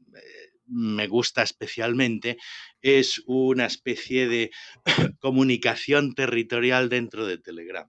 [0.66, 2.38] me gusta especialmente,
[2.80, 4.50] es una especie de
[5.20, 7.88] comunicación territorial dentro de Telegram.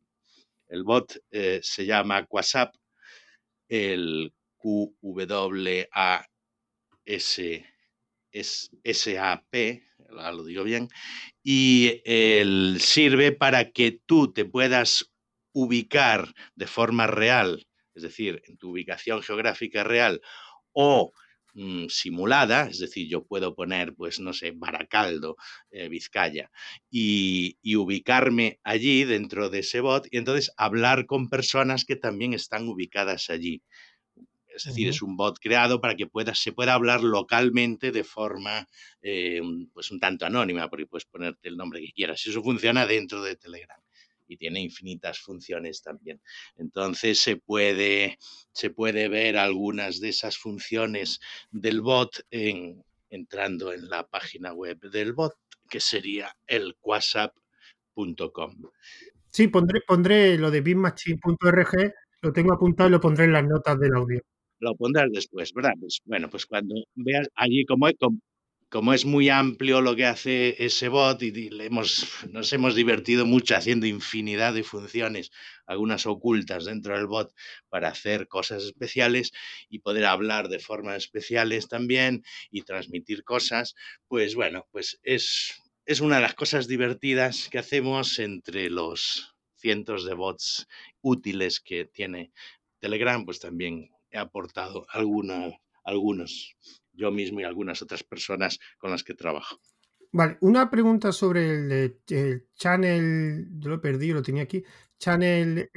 [0.67, 2.75] El bot eh, se llama WhatsApp,
[3.69, 6.27] el QWA
[7.05, 7.65] S,
[8.33, 10.89] SAP, lo digo bien,
[11.41, 15.09] y él sirve para que tú te puedas
[15.53, 20.21] ubicar de forma real, es decir, en tu ubicación geográfica real
[20.73, 21.11] o
[21.53, 25.35] mm, simulada, es decir, yo puedo poner, pues, no sé, Baracaldo,
[25.71, 26.51] eh, Vizcaya,
[26.89, 32.33] y, y, ubicarme allí dentro de ese bot y entonces hablar con personas que también
[32.33, 33.61] están ubicadas allí.
[34.55, 38.67] Es decir, es un bot creado para que pueda, se pueda hablar localmente de forma
[39.01, 39.41] eh,
[39.73, 42.25] pues un tanto anónima, porque puedes ponerte el nombre que quieras.
[42.27, 43.80] Eso funciona dentro de Telegram
[44.31, 46.21] y tiene infinitas funciones también.
[46.55, 48.17] Entonces se puede,
[48.53, 51.19] se puede ver algunas de esas funciones
[51.51, 55.33] del bot en, entrando en la página web del bot,
[55.69, 58.55] que sería el whatsapp.com.
[59.29, 63.79] Sí, pondré, pondré lo de bitmachine.org, lo tengo apuntado y lo pondré en las notas
[63.79, 64.21] del audio
[64.61, 65.73] lo pondrás después, ¿verdad?
[65.79, 67.87] Pues, bueno, pues cuando veas allí como,
[68.71, 73.55] como, es muy amplio lo que hace ese bot y, hemos, nos hemos divertido mucho
[73.55, 75.31] haciendo infinidad de funciones,
[75.65, 77.33] algunas ocultas dentro del bot
[77.67, 79.33] para hacer cosas especiales
[79.69, 83.75] y poder hablar de formas especiales también y transmitir cosas,
[84.07, 90.05] pues bueno, pues es, es una de las cosas divertidas que hacemos entre los cientos
[90.05, 90.69] de bots
[91.01, 92.31] útiles que tiene
[92.79, 96.55] Telegram, pues también he aportado alguna, algunos,
[96.93, 99.59] yo mismo y algunas otras personas con las que trabajo.
[100.13, 104.63] Vale, una pregunta sobre el, channel, yo lo perdí, lo tenía aquí,
[104.99, 105.69] channel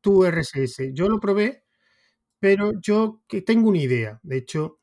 [0.00, 0.92] tu RSS.
[0.92, 1.64] Yo lo probé,
[2.38, 4.20] pero yo que tengo una idea.
[4.22, 4.78] De hecho,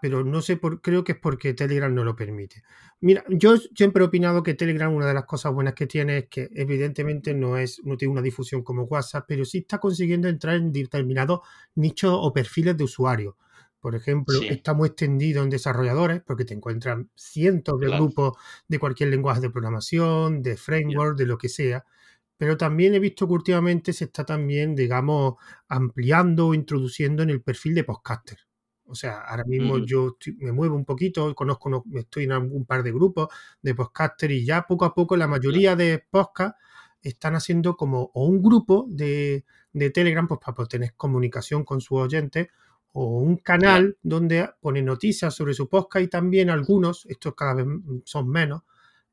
[0.00, 2.62] pero no sé por, creo que es porque Telegram no lo permite.
[3.00, 6.28] Mira, yo siempre he opinado que Telegram una de las cosas buenas que tiene es
[6.28, 10.56] que evidentemente no es no tiene una difusión como WhatsApp, pero sí está consiguiendo entrar
[10.56, 11.40] en determinados
[11.74, 13.34] nichos o perfiles de usuarios.
[13.82, 19.08] Por ejemplo, está muy extendido en desarrolladores porque te encuentran cientos de grupos de cualquier
[19.08, 21.84] lenguaje de programación, de framework, de lo que sea.
[22.36, 25.34] Pero también he visto que últimamente se está también, digamos,
[25.66, 28.38] ampliando o introduciendo en el perfil de podcaster.
[28.84, 32.92] O sea, ahora mismo yo me muevo un poquito, conozco, estoy en un par de
[32.92, 33.28] grupos
[33.62, 36.56] de podcaster y ya poco a poco la mayoría de podcasts
[37.00, 39.44] están haciendo como o un grupo de,
[39.92, 42.48] Telegram pues para poder tener comunicación con sus oyentes
[42.92, 47.66] o un canal donde pone noticias sobre su podcast y también algunos, estos cada vez
[48.04, 48.62] son menos,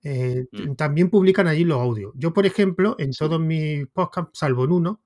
[0.04, 0.76] eh, mm.
[0.76, 2.13] también publican allí los audios.
[2.15, 5.02] Yo, por ejemplo, en todos mis podcasts, salvo en uno,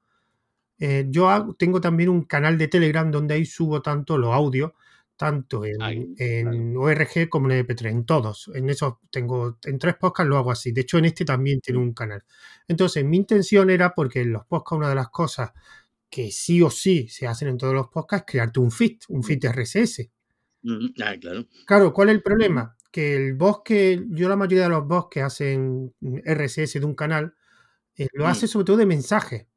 [0.80, 4.72] Eh, yo tengo también un canal de Telegram donde ahí subo tanto los audios,
[5.16, 8.50] tanto en, en ORG como en MP3, en todos.
[8.54, 10.72] En esos tengo, en tres podcasts lo hago así.
[10.74, 12.24] De hecho, en este también tiene un canal.
[12.68, 15.52] Entonces, mi intención era, porque en los podcasts una de las cosas
[16.13, 19.39] que sí o sí se hacen en todos los podcasts, crearte un feed, un feed
[19.39, 20.12] de RSS.
[21.02, 21.47] Ah, claro.
[21.65, 22.78] Claro, ¿cuál es el problema?
[22.91, 25.91] Que el bosque, yo la mayoría de los bosques que hacen
[26.23, 27.34] RSS de un canal,
[27.97, 28.49] eh, lo hace mm.
[28.49, 29.47] sobre todo de mensajes.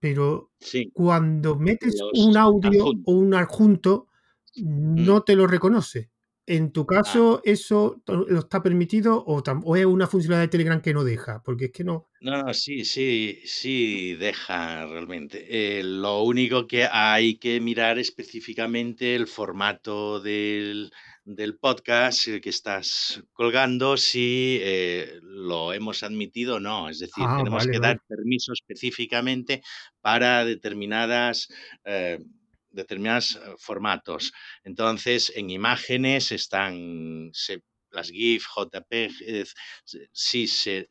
[0.00, 0.50] Pero
[0.92, 4.08] cuando metes un audio o un adjunto,
[4.56, 5.06] mm.
[5.06, 6.10] no te lo reconoce.
[6.44, 6.86] En tu ah.
[6.86, 11.40] caso, ¿eso lo está permitido o, o, es una funcionalidad de Telegram que no deja?
[11.44, 12.08] Porque es que no.
[12.20, 15.46] No, sí, sí, sí deja realmente.
[15.48, 20.90] Eh, lo único que hay que mirar específicamente el formato del,
[21.24, 26.88] del podcast que estás colgando, si eh, lo hemos admitido o no.
[26.88, 29.62] Es decir, ah, tenemos que dar permiso específicamente
[30.00, 31.48] para determinadas...
[31.84, 32.18] Eh,
[32.72, 34.32] determinados eh, formatos.
[34.64, 37.30] Entonces, en imágenes están,
[37.92, 39.46] las GIF, JPG,
[40.12, 40.88] sí, se,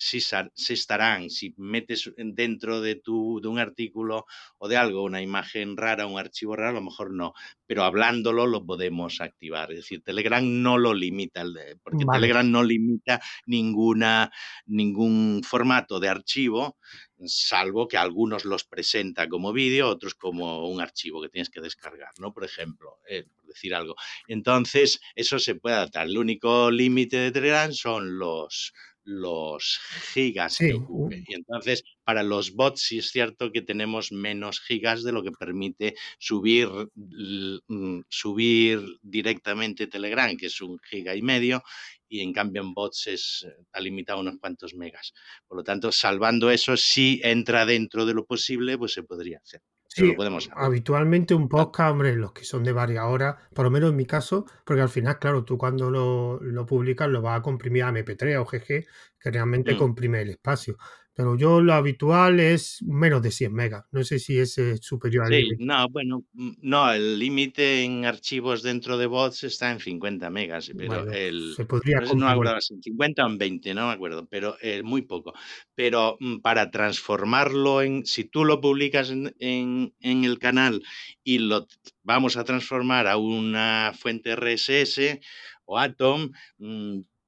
[0.70, 1.30] estarán.
[1.30, 4.26] Si metes dentro de, tu, de un artículo
[4.58, 7.34] o de algo una imagen rara, un archivo raro, a lo mejor no,
[7.66, 9.72] pero hablándolo lo podemos activar.
[9.72, 11.44] Es decir, Telegram no lo limita,
[11.84, 14.32] porque Telegram no limita ninguna,
[14.66, 16.78] ningún formato de archivo,
[17.26, 22.12] salvo que algunos los presenta como vídeo, otros como un archivo que tienes que descargar,
[22.20, 22.34] ¿no?
[22.34, 23.96] Por ejemplo, eh, decir algo.
[24.28, 26.08] Entonces, eso se puede adaptar.
[26.08, 29.80] El único límite de Telegram son los, los
[30.14, 31.24] gigas que ocupe.
[31.28, 35.32] Y entonces, para los bots sí es cierto que tenemos menos gigas de lo que
[35.32, 41.64] permite subir, mm, subir directamente Telegram, que es un giga y medio,
[42.08, 45.14] y en cambio en bots es, está limitado a unos cuantos megas.
[45.48, 49.62] Por lo tanto, salvando eso, si entra dentro de lo posible, pues se podría hacer.
[49.94, 53.90] Sí, podemos habitualmente un podcast, hombre, los que son de varias horas, por lo menos
[53.90, 57.42] en mi caso, porque al final, claro, tú cuando lo, lo publicas lo vas a
[57.42, 58.86] comprimir a MP3 o GG,
[59.20, 59.78] que realmente mm.
[59.78, 60.78] comprime el espacio.
[61.14, 63.86] Pero yo lo habitual es menos de 100 megas.
[63.92, 68.64] No sé si es superior al Sí, no, bueno, mm, no, el límite en archivos
[68.64, 72.76] dentro de bots está en 50 megas, pero el, se podría no, me acuerdo si
[72.82, 75.34] 50 o en 20, no me acuerdo, pero eh, muy poco.
[75.76, 80.82] Pero mm, para transformarlo en, si tú lo publicas en, en, en el canal
[81.24, 81.68] y lo
[82.04, 85.20] vamos a transformar a una fuente RSS
[85.66, 86.32] o Atom,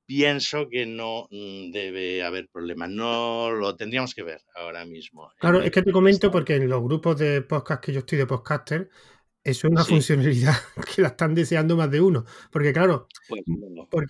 [0.05, 2.87] pienso que no mm, debe haber problema.
[2.87, 5.31] No lo tendríamos que ver ahora mismo.
[5.39, 8.27] Claro, es que te comento porque en los grupos de podcast que yo estoy de
[8.27, 8.89] podcaster,
[9.43, 10.55] eso es una funcionalidad
[10.95, 12.25] que la están deseando más de uno.
[12.49, 13.07] Porque, claro.
[13.27, 13.41] Pues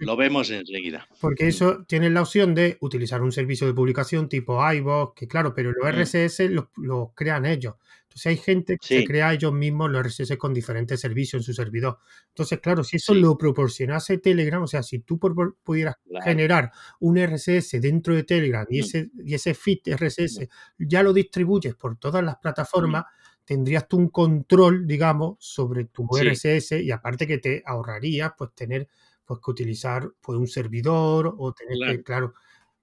[0.02, 1.08] lo vemos enseguida.
[1.20, 5.54] Porque eso tiene la opción de utilizar un servicio de publicación tipo iVoox, que claro,
[5.56, 6.68] pero los RSS los,
[7.16, 7.76] crean ellos.
[8.04, 11.54] Entonces hay gente que se crea ellos mismos los RSS con diferentes servicios en su
[11.54, 11.98] servidor.
[12.28, 15.20] Entonces, claro, si eso lo proporcionase Telegram, o sea, si tú
[15.64, 21.12] pudieras generar un RSS dentro de Telegram y ese, y ese feed RSS ya lo
[21.12, 23.06] distribuyes por todas las plataformas
[23.46, 28.88] tendrías tú un control, digamos, sobre tu RSS y aparte que te ahorrarías pues tener
[29.26, 32.34] pues que utilizar pues un servidor o tener que, claro,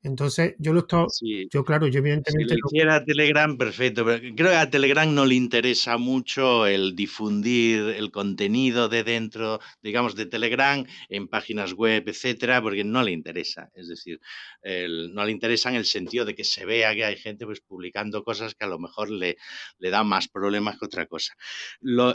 [0.02, 2.54] entonces, yo lo estoy, yo claro, yo evidentemente...
[2.54, 7.80] Si lo Telegram, perfecto, pero creo que a Telegram no le interesa mucho el difundir
[7.96, 13.70] el contenido de dentro, digamos, de Telegram en páginas web, etcétera, porque no le interesa.
[13.74, 14.20] Es decir,
[14.62, 18.24] no le interesa en el sentido de que se vea que hay gente pues publicando
[18.24, 19.36] cosas que a lo mejor le,
[19.78, 21.34] le da más problemas que otra cosa.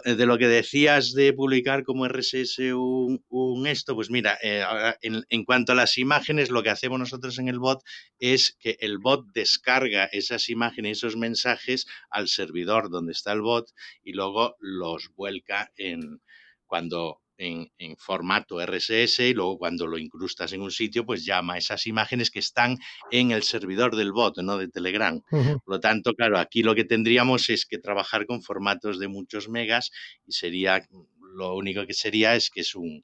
[0.05, 4.63] Eh, de lo que decías de publicar como RSS un, esto, pues mira, eh,
[5.01, 7.74] en, en cuanto a las imágenes, lo que hacemos nosotros en el bot
[8.19, 13.69] es que el bot descarga esas imágenes, esos mensajes al servidor donde está el bot
[14.03, 16.21] y luego los vuelca en
[16.65, 21.87] cuando en, formato RSS y luego cuando lo incrustas en un sitio, pues llama esas
[21.87, 22.77] imágenes que están
[23.11, 25.21] en el servidor del bot, no de Telegram.
[25.29, 29.49] Por lo tanto, claro, aquí lo que tendríamos es que trabajar con formatos de muchos
[29.49, 29.91] megas
[30.25, 30.87] y sería
[31.35, 33.03] lo único que sería es que es un,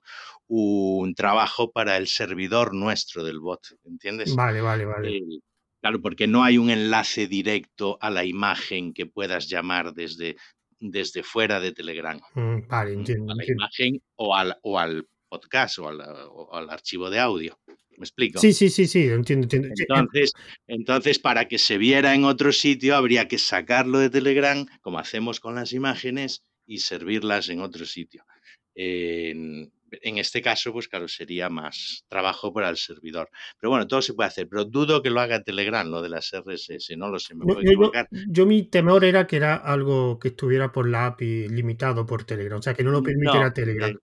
[1.15, 4.35] trabajo para el servidor nuestro del bot, ¿entiendes?
[4.35, 5.17] Vale, vale, vale.
[5.17, 5.39] Eh,
[5.81, 10.35] claro, porque no hay un enlace directo a la imagen que puedas llamar desde,
[10.79, 12.19] desde fuera de Telegram.
[12.33, 13.32] Mm, vale, entiendo.
[13.32, 17.57] A la imagen o al, o al podcast o al, archivo de audio.
[17.97, 18.39] ¿Me explico?
[18.39, 19.69] Sí, sí, sí, sí, entiendo, entiendo.
[19.77, 20.34] Entonces,
[20.67, 25.39] entonces, para que se viera en otro sitio, habría que sacarlo de Telegram, como hacemos
[25.39, 28.24] con las imágenes, y servirlas en otro sitio.
[28.74, 33.30] en este caso, pues claro, sería más trabajo para el servidor.
[33.59, 36.32] Pero bueno, todo se puede hacer, pero dudo que lo haga Telegram, lo de las
[36.32, 38.07] RSS, no lo sé, me puedo equivocar.
[38.30, 42.59] Yo, mi temor era que era algo que estuviera por la API limitado por Telegram,
[42.59, 43.93] o sea, que no lo permitiera Telegram.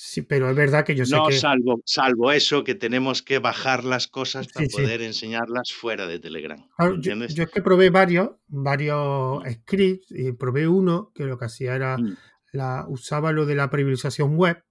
[0.00, 1.36] Sí, pero es verdad que yo sé no, que...
[1.36, 6.64] salvo, salvo eso, que tenemos que bajar las cosas para poder enseñarlas fuera de Telegram.
[7.00, 11.98] yo, es que probé varios, varios scripts, y probé uno que lo que hacía era,
[11.98, 12.16] mm.
[12.52, 14.62] la, usaba lo de la priorización web,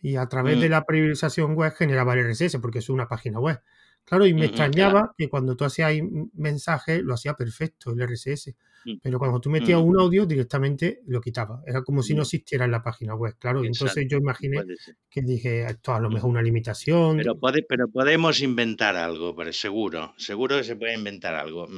[0.00, 0.70] y a través de mm.
[0.70, 3.60] la priorización web generaba el RSS, porque es una página web.
[4.06, 5.92] Claro, y me extrañaba que cuando tú hacías
[6.32, 8.54] mensaje lo hacía perfecto el RSS.
[8.84, 8.94] Mm.
[9.02, 11.62] Pero cuando tú metías un audio, directamente lo quitaba.
[11.66, 12.22] Era como si no mm.
[12.22, 13.64] existiera en la página web, claro.
[13.64, 14.62] entonces yo imaginé
[15.10, 17.16] que dije, esto a lo mejor una limitación.
[17.16, 20.14] Pero, pero podemos inventar algo, pero seguro.
[20.16, 21.68] Seguro que se puede inventar algo.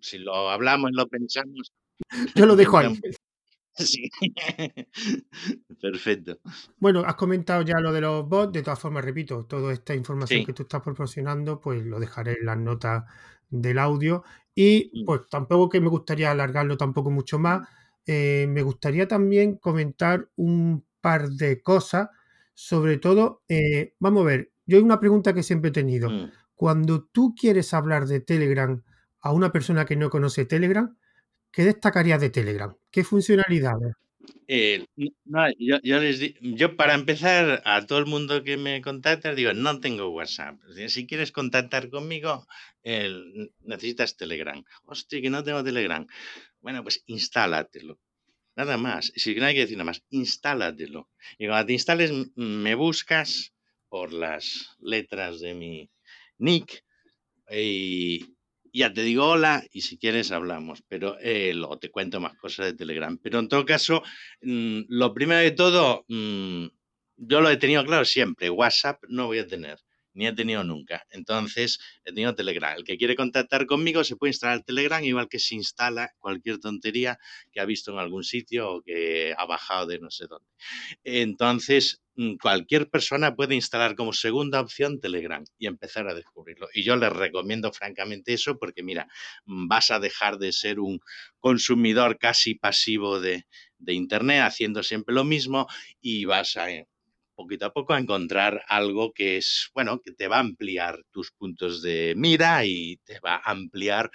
[0.00, 1.72] Si lo hablamos, lo pensamos.
[2.34, 3.00] Yo lo dejo ahí.
[3.78, 4.08] Sí.
[5.82, 6.38] Perfecto.
[6.78, 8.52] Bueno, has comentado ya lo de los bots.
[8.52, 12.46] De todas formas, repito, toda esta información que tú estás proporcionando, pues lo dejaré en
[12.46, 13.04] las notas
[13.50, 14.24] del audio.
[14.54, 15.04] Y mm.
[15.04, 17.68] pues tampoco que me gustaría alargarlo tampoco mucho más.
[18.06, 22.08] Eh, me gustaría también comentar un par de cosas.
[22.54, 26.08] Sobre todo, eh, vamos a ver, yo hay una pregunta que siempre he tenido.
[26.10, 26.30] Mm.
[26.54, 28.82] Cuando tú quieres hablar de Telegram
[29.20, 30.96] a una persona que no conoce Telegram,
[31.56, 32.76] ¿Qué destacarías de Telegram?
[32.90, 33.94] ¿Qué funcionalidades?
[34.48, 40.58] Eh, yo, para empezar a todo el mundo que me contacta digo, no tengo WhatsApp.
[40.88, 42.46] Si quieres contactar conmigo,
[42.82, 44.62] necesitas Telegram.
[44.84, 46.06] Hostia, que no tengo Telegram.
[46.60, 47.98] Bueno, pues instálatelo.
[48.56, 49.12] Nada más.
[49.14, 51.10] Si no hay que decir nada más, instálatelo.
[51.38, 53.52] Y cuando te instales, me buscas
[53.88, 55.90] por las letras de mi
[56.38, 56.84] nick
[57.50, 58.35] y,
[58.76, 62.66] ya te digo hola y si quieres hablamos, pero eh, luego te cuento más cosas
[62.66, 63.18] de Telegram.
[63.22, 64.02] Pero en todo caso,
[64.42, 66.66] mm, lo primero de todo, mm,
[67.16, 69.78] yo lo he tenido claro siempre, WhatsApp no voy a tener
[70.16, 71.06] ni he tenido nunca.
[71.10, 72.74] Entonces, he tenido Telegram.
[72.76, 77.18] El que quiere contactar conmigo se puede instalar Telegram, igual que se instala cualquier tontería
[77.52, 80.48] que ha visto en algún sitio o que ha bajado de no sé dónde.
[81.04, 86.68] Entonces, mm, cualquier persona puede instalar como segunda opción Telegram y empezar a descubrirlo.
[86.72, 89.08] Y yo les recomiendo francamente eso porque, mira,
[89.44, 91.00] mm, vas a dejar de ser un
[91.40, 93.46] consumidor casi pasivo de,
[93.78, 95.66] de Internet haciendo siempre lo mismo
[96.00, 96.70] y vas a
[97.36, 101.30] poquito a poco a encontrar algo que es, bueno, que te va a ampliar tus
[101.30, 104.10] puntos de mira y te va a ampliar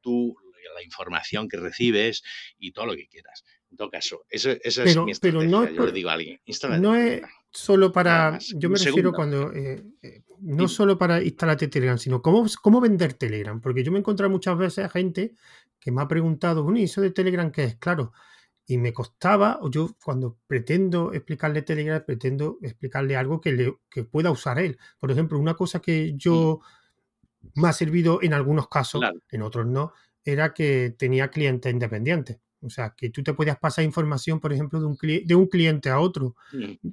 [0.00, 0.36] tu,
[0.74, 2.22] la información que recibes
[2.58, 3.44] y todo lo que quieras.
[3.70, 5.12] En todo caso, eso, eso es mi.
[5.20, 6.40] Pero no, yo le digo a alguien,
[6.78, 11.98] no es solo para, yo me refiero cuando, eh, eh, no solo para instalarte Telegram,
[11.98, 15.34] sino cómo, cómo vender Telegram, porque yo me he encontrado muchas veces a gente
[15.80, 17.76] que me ha preguntado, bueno, ¿y eso de Telegram qué es?
[17.76, 18.12] Claro,
[18.66, 24.02] y me costaba, o yo cuando pretendo explicarle Telegram, pretendo explicarle algo que, le, que
[24.02, 24.76] pueda usar él.
[24.98, 26.60] Por ejemplo, una cosa que yo
[27.54, 29.92] me ha servido en algunos casos, en otros no,
[30.24, 32.38] era que tenía clientes independientes.
[32.60, 35.88] O sea, que tú te podías pasar información, por ejemplo, de un, de un cliente
[35.88, 36.34] a otro.
[36.52, 36.88] Mm.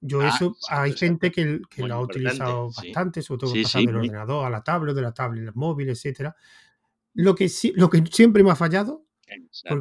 [0.00, 3.96] Yo ah, eso, hay gente que, que lo ha utilizado bastante, sobre todo pasar del
[3.96, 6.36] ordenador a la tablet, de la tablet al móvil, etcétera.
[7.14, 9.03] Lo que, sí, lo que siempre me ha fallado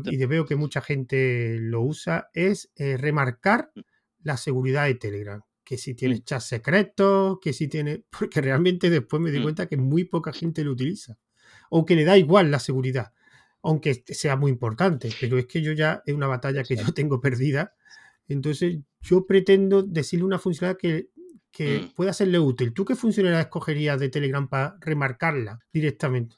[0.05, 3.81] y veo que mucha gente lo usa, es eh, remarcar mm.
[4.23, 5.41] la seguridad de Telegram.
[5.63, 6.23] Que si tiene mm.
[6.23, 8.03] chat secretos, que si tiene.
[8.19, 9.43] Porque realmente después me di mm.
[9.43, 11.17] cuenta que muy poca gente lo utiliza.
[11.69, 13.13] O que le da igual la seguridad,
[13.61, 15.09] aunque sea muy importante.
[15.19, 17.73] Pero es que yo ya es una batalla que yo tengo perdida.
[18.27, 21.09] Entonces yo pretendo decirle una funcionalidad que,
[21.51, 22.73] que pueda serle útil.
[22.73, 26.35] ¿Tú qué funcionalidad escogerías de Telegram para remarcarla directamente?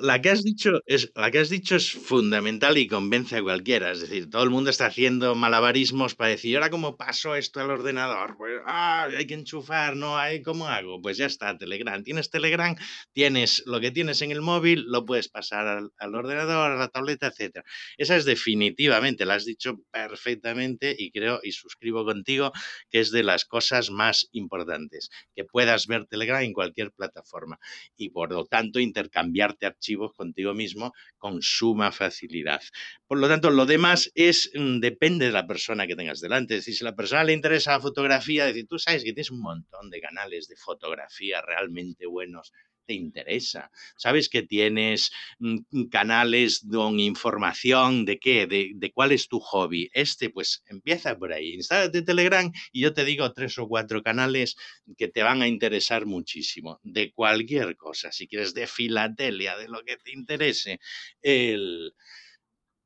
[0.00, 3.90] La, que has dicho es, la que has dicho es fundamental y convence a cualquiera.
[3.90, 7.70] Es decir, todo el mundo está haciendo malabarismos para decir, ahora cómo paso esto al
[7.70, 8.36] ordenador?
[8.36, 11.00] Pues ah, hay que enchufar, no hay, ¿cómo hago?
[11.02, 12.02] Pues ya está, Telegram.
[12.02, 12.74] Tienes Telegram,
[13.12, 15.66] tienes lo que tienes en el móvil, lo puedes pasar
[15.98, 17.64] al, ordenador, a la tableta, etc.
[17.96, 22.52] Esa es definitivamente, la has dicho perfectamente y creo y suscribo contigo
[22.90, 27.58] que es de las cosas más importantes, que puedas ver Telegram en cualquier plataforma
[27.96, 32.62] y por lo tanto intercambiarte archivos contigo mismo con suma facilidad.
[33.08, 36.62] Por lo tanto, lo demás es, mm, depende de la persona que tengas delante.
[36.62, 39.90] Si a la persona le interesa la fotografía, decir, tú sabes que tienes un montón
[39.90, 42.52] de canales de fotografía realmente buenos
[42.86, 43.70] te interesa.
[43.96, 49.90] Sabes que tienes mm, canales con información de qué, de, cuál es tu hobby.
[49.92, 51.54] Este, pues empieza por ahí.
[51.54, 54.56] Instálate Telegram y yo te digo tres o cuatro canales
[54.96, 58.12] que te van a interesar muchísimo, de cualquier cosa.
[58.12, 60.80] Si quieres de filatelia, de lo que te interese.
[61.22, 61.94] El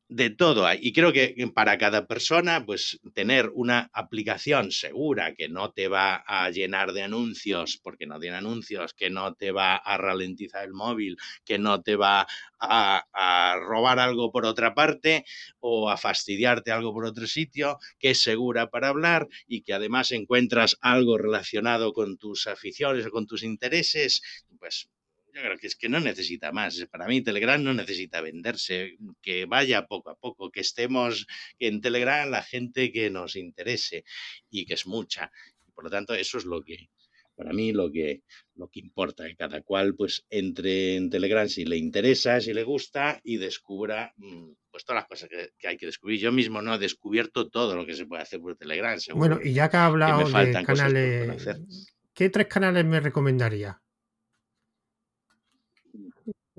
[0.08, 0.78] de todo hay.
[0.82, 6.22] Y creo que para cada persona, pues tener una aplicación segura que no te va
[6.26, 10.72] a llenar de anuncios, porque no tiene anuncios, que no te va a ralentizar el
[10.72, 12.26] móvil, que no te va
[12.60, 15.24] a, a robar algo por otra parte
[15.60, 20.12] o a fastidiarte algo por otro sitio, que es segura para hablar y que además
[20.12, 24.22] encuentras algo relacionado con tus aficiones o con tus intereses,
[24.58, 24.88] pues
[25.36, 26.86] yo creo que es que no necesita más.
[26.90, 31.26] Para mí Telegram no necesita venderse, que vaya poco a poco, que estemos
[31.58, 34.04] en Telegram la gente que nos interese
[34.50, 35.30] y que es mucha.
[35.74, 36.88] Por lo tanto, eso es lo que,
[37.34, 38.22] para mí, lo que,
[38.54, 42.64] lo que importa, que cada cual pues entre en Telegram si le interesa, si le
[42.64, 46.18] gusta y descubra mm, pues todas las cosas que, hay que descubrir.
[46.18, 48.98] Yo mismo no he descubierto todo lo que se puede hacer por Telegram.
[49.14, 53.82] Bueno, y ya que ha hablado de canales, ¿qué tres canales me recomendaría?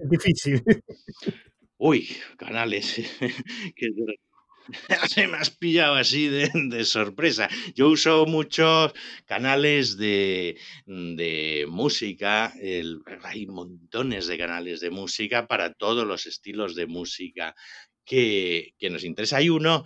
[0.09, 0.63] Difícil.
[1.77, 3.01] Uy, canales.
[5.09, 7.47] Se me has pillado así de, sorpresa.
[7.73, 8.93] Yo uso muchos
[9.25, 12.53] canales de, de música.
[13.23, 17.55] hay montones de canales de música para todos los estilos de música
[18.05, 19.37] que, que nos interesa.
[19.37, 19.85] Hay uno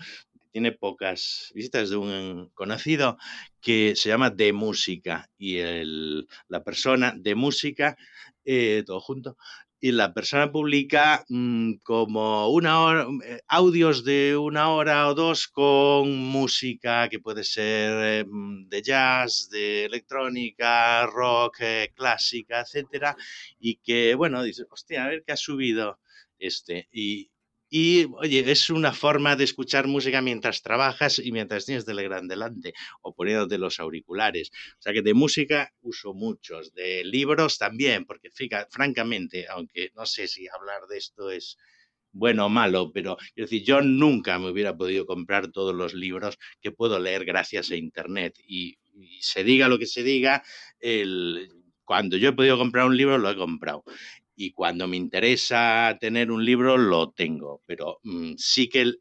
[0.51, 3.17] tiene pocas visitas de un conocido
[3.61, 7.95] que se llama De Música y el, la persona de música,
[8.43, 9.37] eh, todo junto,
[9.81, 15.47] y la persona publica mm, como una hora, eh, audios de una hora o dos
[15.47, 23.15] con música que puede ser eh, mm, de jazz, de electrónica, rock, eh, clásica, etcétera,
[23.59, 25.99] y que, bueno, dice, hostia, a ver qué ha subido
[26.37, 26.87] este.
[27.73, 32.73] Y, oye, es una forma de escuchar música mientras trabajas y mientras tienes Telegram delante
[33.01, 34.51] o poniéndote los auriculares.
[34.77, 40.05] O sea que de música uso muchos, de libros también, porque fíjate, francamente, aunque no
[40.05, 41.57] sé si hablar de esto es
[42.11, 46.37] bueno o malo, pero quiero decir, yo nunca me hubiera podido comprar todos los libros
[46.59, 48.37] que puedo leer gracias a Internet.
[48.45, 48.79] Y,
[49.21, 50.43] se diga lo que se diga,
[50.81, 51.49] el,
[51.85, 53.85] cuando yo he podido comprar un libro, lo he comprado
[54.41, 58.91] y cuando me interesa tener un libro lo tengo, pero mm, sí que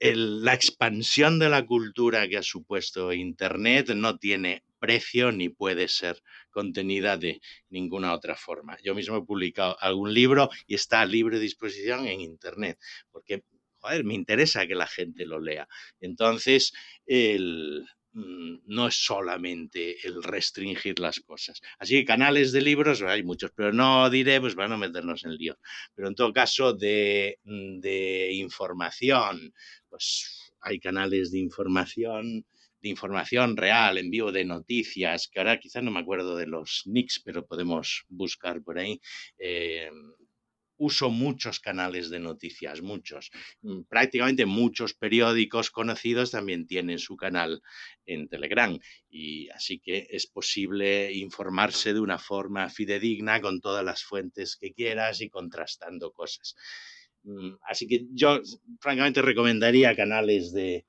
[0.00, 6.22] la expansión de la cultura que ha supuesto Internet no tiene precio ni puede ser
[6.50, 8.78] contenida de ninguna otra forma.
[8.84, 12.78] Yo mismo he publicado algún libro y está a libre disposición en Internet,
[13.10, 13.42] porque,
[13.80, 15.66] joder, me interesa que la gente lo lea.
[15.98, 16.72] Entonces,
[17.06, 17.84] el,
[18.14, 21.60] no es solamente el restringir las cosas.
[21.78, 25.36] Así que canales de libros hay muchos, pero no diré, pues van a meternos en
[25.36, 25.58] lío.
[25.94, 29.52] Pero en todo caso, de, mm, de información,
[29.88, 32.46] pues hay canales de información
[32.84, 36.82] de información real, en vivo, de noticias, que ahora quizás no me acuerdo de los
[36.84, 39.00] nicks, pero podemos buscar por ahí.
[39.38, 39.88] Eh,
[40.84, 43.30] uso muchos canales de noticias, muchos.
[43.62, 47.62] Mm, prácticamente muchos periódicos conocidos también tienen su canal
[48.04, 48.78] en Telegram
[49.08, 54.72] y así que es posible informarse de una forma fidedigna con todas las fuentes que
[54.72, 56.54] quieras y contrastando cosas.
[57.22, 58.40] Mm, así que yo
[58.80, 60.84] francamente recomendaría canales de,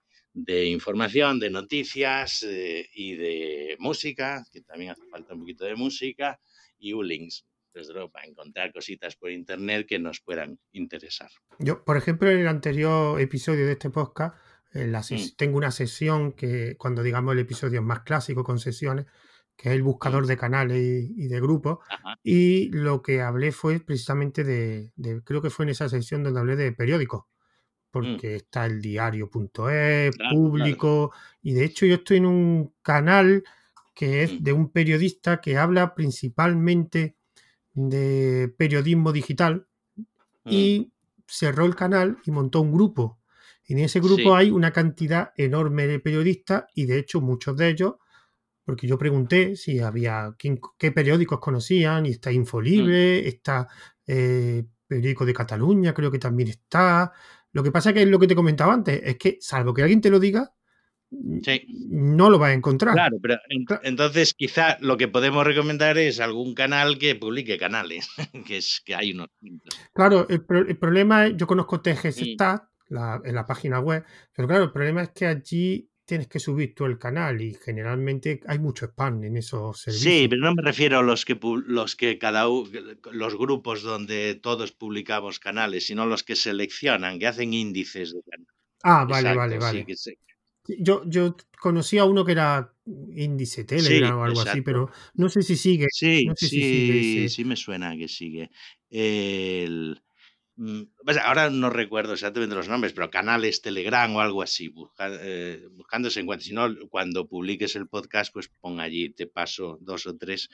[0.67, 6.41] información, de noticias eh, y de música, que también hace falta un poquito de música,
[6.77, 7.45] y Ulinks
[7.79, 11.29] desde luego, para encontrar cositas por internet que nos puedan interesar.
[11.59, 14.35] Yo, por ejemplo, en el anterior episodio de este podcast,
[14.73, 15.35] mm.
[15.37, 19.05] tengo una sesión que, cuando digamos el episodio más clásico con sesiones,
[19.57, 20.27] que es el buscador mm.
[20.27, 21.79] de canales y, de grupos.
[22.23, 24.91] Y lo que hablé fue precisamente de,
[25.23, 27.25] creo que fue en esa sesión donde hablé de periódicos, mm.
[27.91, 33.43] porque está el diario.es, público, y de hecho yo estoy en un canal
[33.93, 37.15] que es de un periodista que habla principalmente
[37.75, 40.49] de periodismo digital mm.
[40.49, 40.91] y
[41.27, 43.19] cerró el canal y montó un grupo.
[43.67, 47.69] Y en ese grupo hay una cantidad enorme de periodistas y de hecho muchos de
[47.69, 47.95] ellos,
[48.63, 53.27] porque yo pregunté si había qué periódicos conocían y está Infolibre, mm.
[53.27, 53.67] está
[54.07, 57.11] eh, Periódico de Cataluña, creo que también está.
[57.51, 60.01] Lo que pasa que es lo que te comentaba antes, es que salvo que alguien
[60.01, 60.53] te lo diga,
[61.11, 62.93] no lo va a encontrar.
[62.93, 63.37] Claro, pero
[63.83, 68.09] entonces quizá lo que podemos recomendar es algún canal que publique canales,
[68.47, 69.29] que es que hay unos.
[69.93, 74.03] Claro, el, problema es, yo conozco TGStat en la página web,
[74.33, 78.39] pero claro, el problema es que allí tienes que subir tú el canal y generalmente
[78.47, 80.13] hay mucho spam en esos servicios.
[80.13, 84.71] Sí, pero no me refiero a los que los que cada los grupos donde todos
[84.71, 88.53] publicamos canales, sino los que seleccionan, que hacen índices de canales.
[88.83, 89.85] Ah, vale, vale, vale.
[90.67, 92.73] Yo, yo conocí a uno que era
[93.15, 95.87] índice Telegram o algo así, pero no sé si sigue.
[95.89, 98.51] Sí, no sé sí, si sigue sí me suena que sigue.
[98.89, 100.01] El,
[100.55, 105.09] mm, pues ahora no recuerdo exactamente los nombres, pero canales Telegram o algo así, busca,
[105.11, 106.45] eh, buscando se encuentra.
[106.45, 110.49] Si no, cuando publiques el podcast, pues pon allí, te paso dos o tres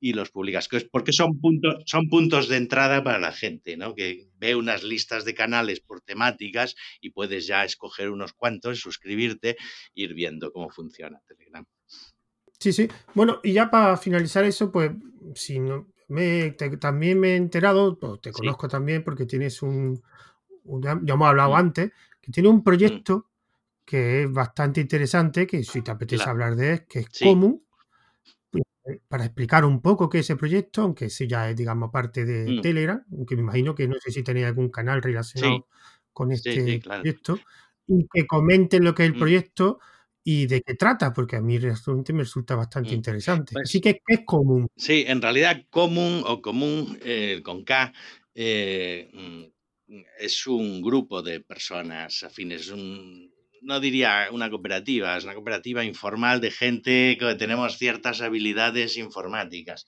[0.00, 3.94] y los publicas, porque son puntos, son puntos de entrada para la gente, ¿no?
[3.94, 9.56] Que ve unas listas de canales por temáticas y puedes ya escoger unos cuantos, suscribirte,
[9.94, 11.66] ir viendo cómo funciona Telegram.
[12.58, 12.88] Sí, sí.
[13.14, 14.90] Bueno, y ya para finalizar eso, pues
[15.34, 20.02] si no, me, también me he enterado, te conozco también porque tienes un,
[20.82, 21.56] ya hemos hablado mm.
[21.56, 22.64] antes, que tiene un mm.
[22.64, 23.26] proyecto
[23.84, 27.69] que es bastante interesante, que si te apetece hablar de él, que es común eh,
[29.08, 32.50] para explicar un poco qué es ese proyecto, aunque sí ya es, digamos, parte de
[32.50, 32.60] mm.
[32.60, 35.66] Telegram, aunque me imagino que no sé si tenéis algún canal relacionado
[36.12, 37.38] con este proyecto,
[37.86, 39.80] y que comenten lo que es el proyecto
[40.22, 43.52] y de qué trata, porque a mí realmente me resulta bastante interesante.
[43.52, 44.68] Pues Así que es común.
[44.76, 47.92] Sí, en realidad común o común eh, con K
[48.34, 53.29] eh, mm, es un grupo de personas afines, un,
[53.62, 59.86] no diría una cooperativa, es una cooperativa informal de gente que tenemos ciertas habilidades informáticas.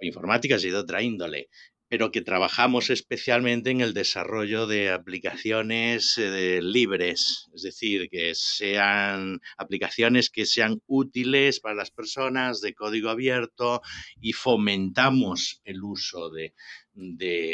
[0.00, 1.48] informáticas y de otra índole
[1.94, 9.40] pero que trabajamos especialmente en el desarrollo de aplicaciones eh, libres, es decir, que sean
[9.56, 13.80] aplicaciones que sean útiles para las personas de código abierto
[14.20, 16.52] y fomentamos el uso de,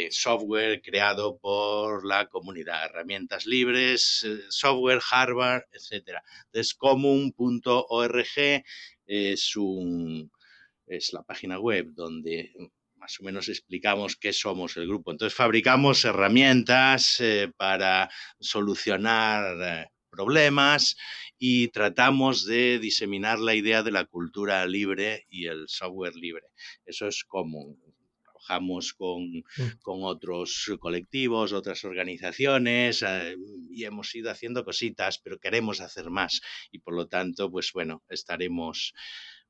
[0.09, 6.17] software creado por la comunidad, herramientas libres, eh, software, hardware, etc.
[6.51, 6.75] Entonces,
[9.05, 9.53] es,
[10.87, 12.51] es la página web donde
[13.01, 15.11] más o menos explicamos qué somos el grupo.
[15.11, 20.95] Entonces fabricamos herramientas eh, para solucionar eh, problemas
[21.39, 26.43] y tratamos de diseminar la idea de la cultura libre y el software libre.
[26.85, 27.81] Eso es común.
[28.23, 29.79] Trabajamos con, mm.
[29.81, 33.35] con otros colectivos, otras organizaciones eh,
[33.71, 36.41] y hemos ido haciendo cositas, pero queremos hacer más
[36.71, 38.93] y por lo tanto, pues bueno, estaremos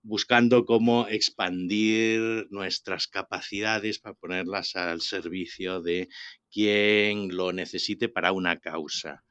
[0.04, 6.08] buscando cómo expandir nuestras capacidades para ponerlas al servicio de
[6.52, 9.24] quien lo necesite para una causa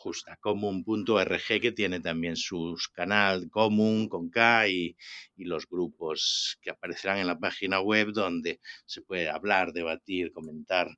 [0.00, 0.36] justa.
[0.40, 4.96] Común.org que tiene también su canal común con K y,
[5.36, 10.88] y, los grupos que aparecerán en la página web donde se puede hablar, debatir, comentar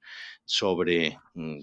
[0.44, 1.60] sobre mm,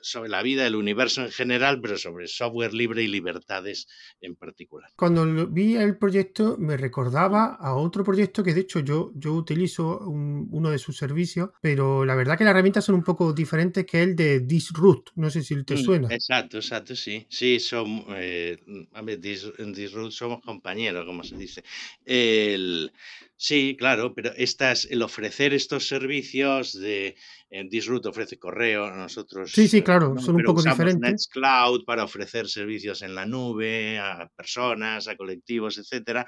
[0.00, 3.86] sobre la vida, el universo en general, pero sobre software libre y libertades
[4.20, 4.90] en particular.
[4.96, 10.00] Cuando vi el proyecto me recordaba a otro proyecto que de hecho yo, yo utilizo
[10.06, 14.02] uno de sus servicios, pero la verdad que las herramientas son un poco diferentes que
[14.02, 15.10] el de Disroot.
[15.16, 16.08] No sé si te mm, suena.
[16.10, 17.26] Exacto, exacto, sí.
[17.28, 21.64] Sí, son, eh, en Disroot somos compañeros, como se dice.
[22.04, 22.92] El,
[23.36, 27.16] Sí, claro, pero estas, el ofrecer estos servicios de
[27.54, 31.00] en Disroot ofrece correo, nosotros Sí, sí, claro, son un poco diferentes.
[31.00, 36.26] Nextcloud para ofrecer servicios en la nube a personas, a colectivos, etcétera.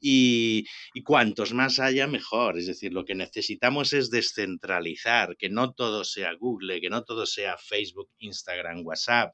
[0.00, 2.58] Y, y cuantos más haya, mejor.
[2.58, 7.24] Es decir, lo que necesitamos es descentralizar, que no todo sea Google, que no todo
[7.24, 9.32] sea Facebook, Instagram, WhatsApp,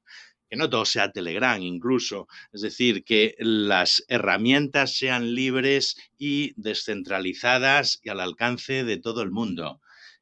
[0.51, 8.01] que no todo sea Telegram incluso, es decir, que las herramientas sean libres y descentralizadas
[8.03, 9.80] y al alcance de todo el mundo.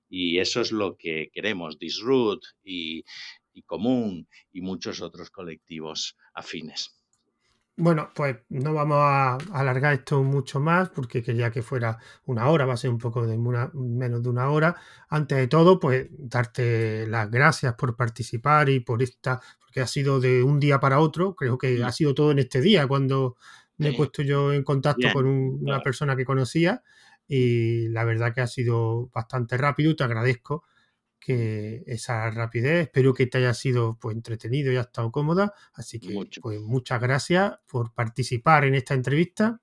[0.09, 3.05] Y eso es lo que queremos, Disroot y,
[3.53, 6.99] y Común y muchos otros colectivos afines.
[7.81, 12.67] Bueno, pues no vamos a alargar esto mucho más porque quería que fuera una hora,
[12.67, 14.75] va a ser un poco de menos de una hora.
[15.09, 20.19] Antes de todo, pues darte las gracias por participar y por esta, porque ha sido
[20.19, 23.37] de un día para otro, creo que ha sido todo en este día cuando
[23.77, 26.83] me he puesto yo en contacto con una persona que conocía
[27.29, 30.64] y la verdad que ha sido bastante rápido, te agradezco
[31.20, 32.87] que esa rapidez.
[32.87, 35.53] Espero que te haya sido pues, entretenido y ha estado cómoda.
[35.74, 39.61] Así que pues muchas gracias por participar en esta entrevista.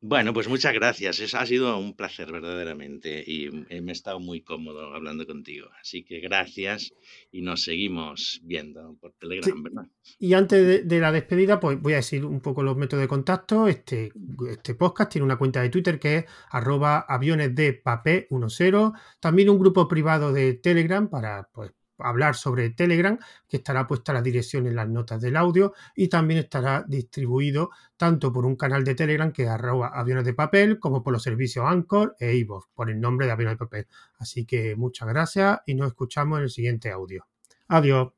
[0.00, 1.18] Bueno, pues muchas gracias.
[1.18, 5.68] Es, ha sido un placer verdaderamente y me he estado muy cómodo hablando contigo.
[5.80, 6.94] Así que gracias
[7.32, 9.86] y nos seguimos viendo por Telegram, ¿verdad?
[10.20, 13.66] Y antes de, la despedida, pues voy a decir un poco los métodos de contacto.
[13.66, 14.12] Este,
[14.48, 18.72] este podcast tiene una cuenta de Twitter que es arroba aviones de papel 10.
[19.18, 23.18] También un grupo privado de Telegram para pues, hablar sobre Telegram,
[23.48, 28.32] que estará puesta la dirección en las notas del audio y también estará distribuido tanto
[28.32, 32.16] por un canal de Telegram que arroba aviones de papel como por los servicios Anchor
[32.18, 33.86] e iVoox por el nombre de aviones de papel.
[34.18, 37.26] Así que muchas gracias y nos escuchamos en el siguiente audio.
[37.68, 38.17] Adiós.